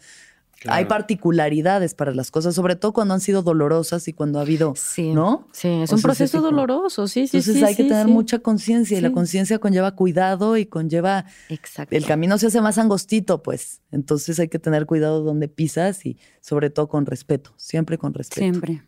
[0.67, 4.75] hay particularidades para las cosas, sobre todo cuando han sido dolorosas y cuando ha habido,
[4.77, 5.49] sí, ¿no?
[5.53, 7.39] Sí, es un proceso doloroso, sí, sí.
[7.39, 11.25] Entonces hay que tener mucha conciencia y la conciencia conlleva cuidado y conlleva...
[11.49, 11.95] Exacto.
[11.95, 13.81] El camino se hace más angostito, pues.
[13.91, 18.43] Entonces hay que tener cuidado donde pisas y sobre todo con respeto, siempre con respeto.
[18.43, 18.83] Siempre.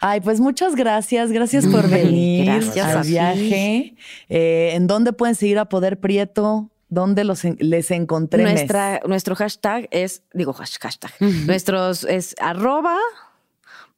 [0.00, 3.94] Ay, pues muchas gracias, gracias por venir gracias al viaje.
[4.28, 6.70] Eh, ¿En dónde pueden seguir a Poder Prieto?
[6.88, 8.42] ¿Dónde los les encontré?
[8.42, 11.12] Nuestra, nuestro hashtag es, digo hashtag,
[11.46, 12.98] nuestros es arroba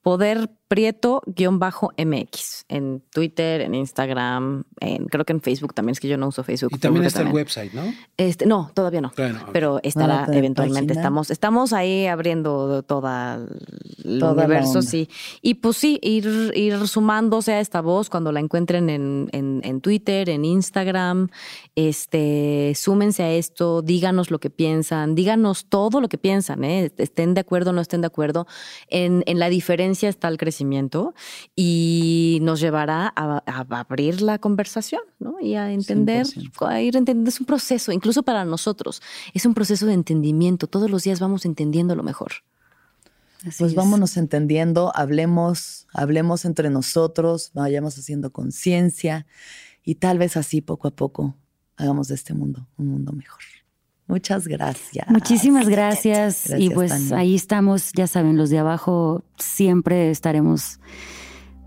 [0.02, 6.16] poder prieto-mx en Twitter, en Instagram, en, creo que en Facebook también, es que yo
[6.16, 6.72] no uso Facebook.
[6.74, 7.84] Y también está el website, ¿no?
[8.16, 9.12] Este, no, todavía no.
[9.52, 10.92] Pero estará eventualmente.
[10.92, 13.46] Estamos, estamos ahí abriendo toda
[14.04, 15.08] el universo, sí.
[15.40, 20.28] Y pues sí, ir, ir sumándose a esta voz cuando la encuentren en, en, Twitter,
[20.30, 21.28] en Instagram.
[21.76, 26.90] Este, súmense a esto, díganos lo que piensan, díganos todo lo que piensan, ¿eh?
[26.96, 28.46] estén de acuerdo o no estén de acuerdo.
[28.88, 30.55] En, en la diferencia está el crecimiento
[31.54, 33.42] y nos llevará a,
[33.80, 35.40] abrir la conversación ¿no?
[35.40, 36.26] y a entender,
[36.60, 37.28] a ir entendiendo.
[37.28, 39.02] Es un proceso, incluso para nosotros,
[39.34, 40.66] es un proceso de entendimiento.
[40.66, 42.32] Todos los días vamos entendiendo lo mejor.
[43.58, 49.26] pues vámonos entendiendo, hablemos, hablemos entre nosotros, vayamos haciendo conciencia
[49.84, 51.36] y tal vez así poco a poco
[51.76, 53.42] hagamos de este mundo un mundo mejor.
[54.06, 55.08] Muchas gracias.
[55.08, 56.52] Muchísimas gracias.
[56.56, 60.80] y pues ahí estamos, ya saben, los de abajo siempre estaremos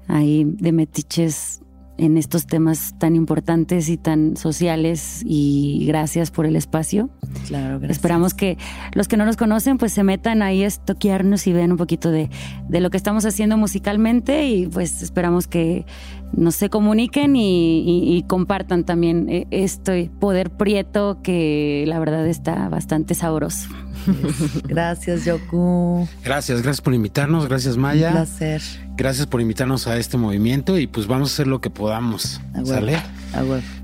[0.07, 1.61] ahí de metiches
[1.99, 7.10] en estos temas tan importantes y tan sociales y gracias por el espacio.
[7.48, 7.98] Claro, gracias.
[7.98, 8.57] Esperamos que
[8.94, 12.10] los que no nos conocen pues se metan ahí a estoquearnos y vean un poquito
[12.10, 12.30] de,
[12.70, 15.86] de lo que estamos haciendo musicalmente y pues esperamos que
[16.34, 23.16] nos se comuniquen y, compartan también eh, este poder prieto que la verdad está bastante
[23.16, 23.70] sabroso.
[24.66, 26.08] Gracias, Yoku.
[26.24, 28.10] Gracias, gracias por invitarnos, gracias Maya.
[28.10, 28.62] Un placer.
[28.96, 32.42] Gracias por invitarnos a este movimiento y pues vamos a hacer lo que podamos.
[32.64, 33.00] ¿Sale?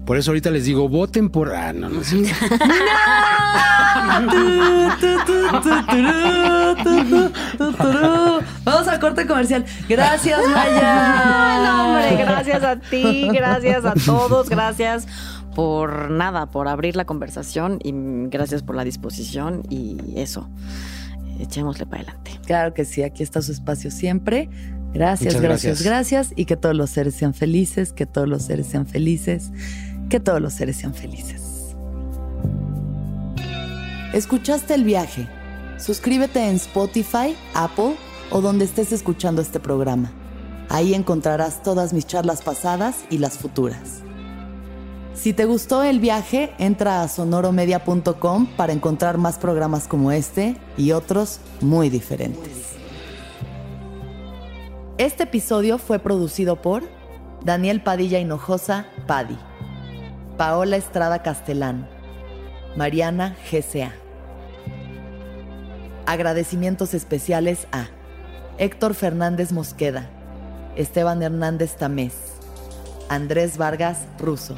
[0.06, 1.54] Por eso ahorita les digo, voten por.
[1.54, 2.24] Ah, no, no sé.
[8.64, 9.66] Vamos al corte comercial.
[9.90, 11.64] Gracias, Maya.
[11.66, 15.08] no, hombre, gracias a ti, gracias a todos, gracias
[15.56, 17.94] por nada, por abrir la conversación y
[18.30, 20.50] gracias por la disposición y eso.
[21.40, 22.32] Echémosle para adelante.
[22.46, 24.50] Claro que sí, aquí está su espacio siempre.
[24.94, 28.88] Gracias, gracias, gracias, Y que todos los seres sean felices, que todos los seres sean
[28.88, 29.52] felices,
[30.10, 31.76] que todos los seres sean felices.
[34.14, 35.28] ¿Escuchaste el viaje?
[35.78, 37.96] Suscríbete en Spotify, Apple
[38.32, 40.12] o donde estés escuchando este programa.
[40.70, 44.02] Ahí encontrarás todas mis charlas pasadas y las futuras.
[45.14, 50.92] Si te gustó el viaje, entra a sonoromedia.com para encontrar más programas como este y
[50.92, 52.74] otros muy diferentes.
[54.98, 56.84] Este episodio fue producido por
[57.44, 59.38] Daniel Padilla Hinojosa, Padi,
[60.38, 61.88] Paola Estrada Castelán,
[62.76, 63.94] Mariana GCA.
[66.06, 67.88] Agradecimientos especiales a
[68.58, 70.10] Héctor Fernández Mosqueda,
[70.76, 72.16] Esteban Hernández Tamés,
[73.08, 74.58] Andrés Vargas Russo.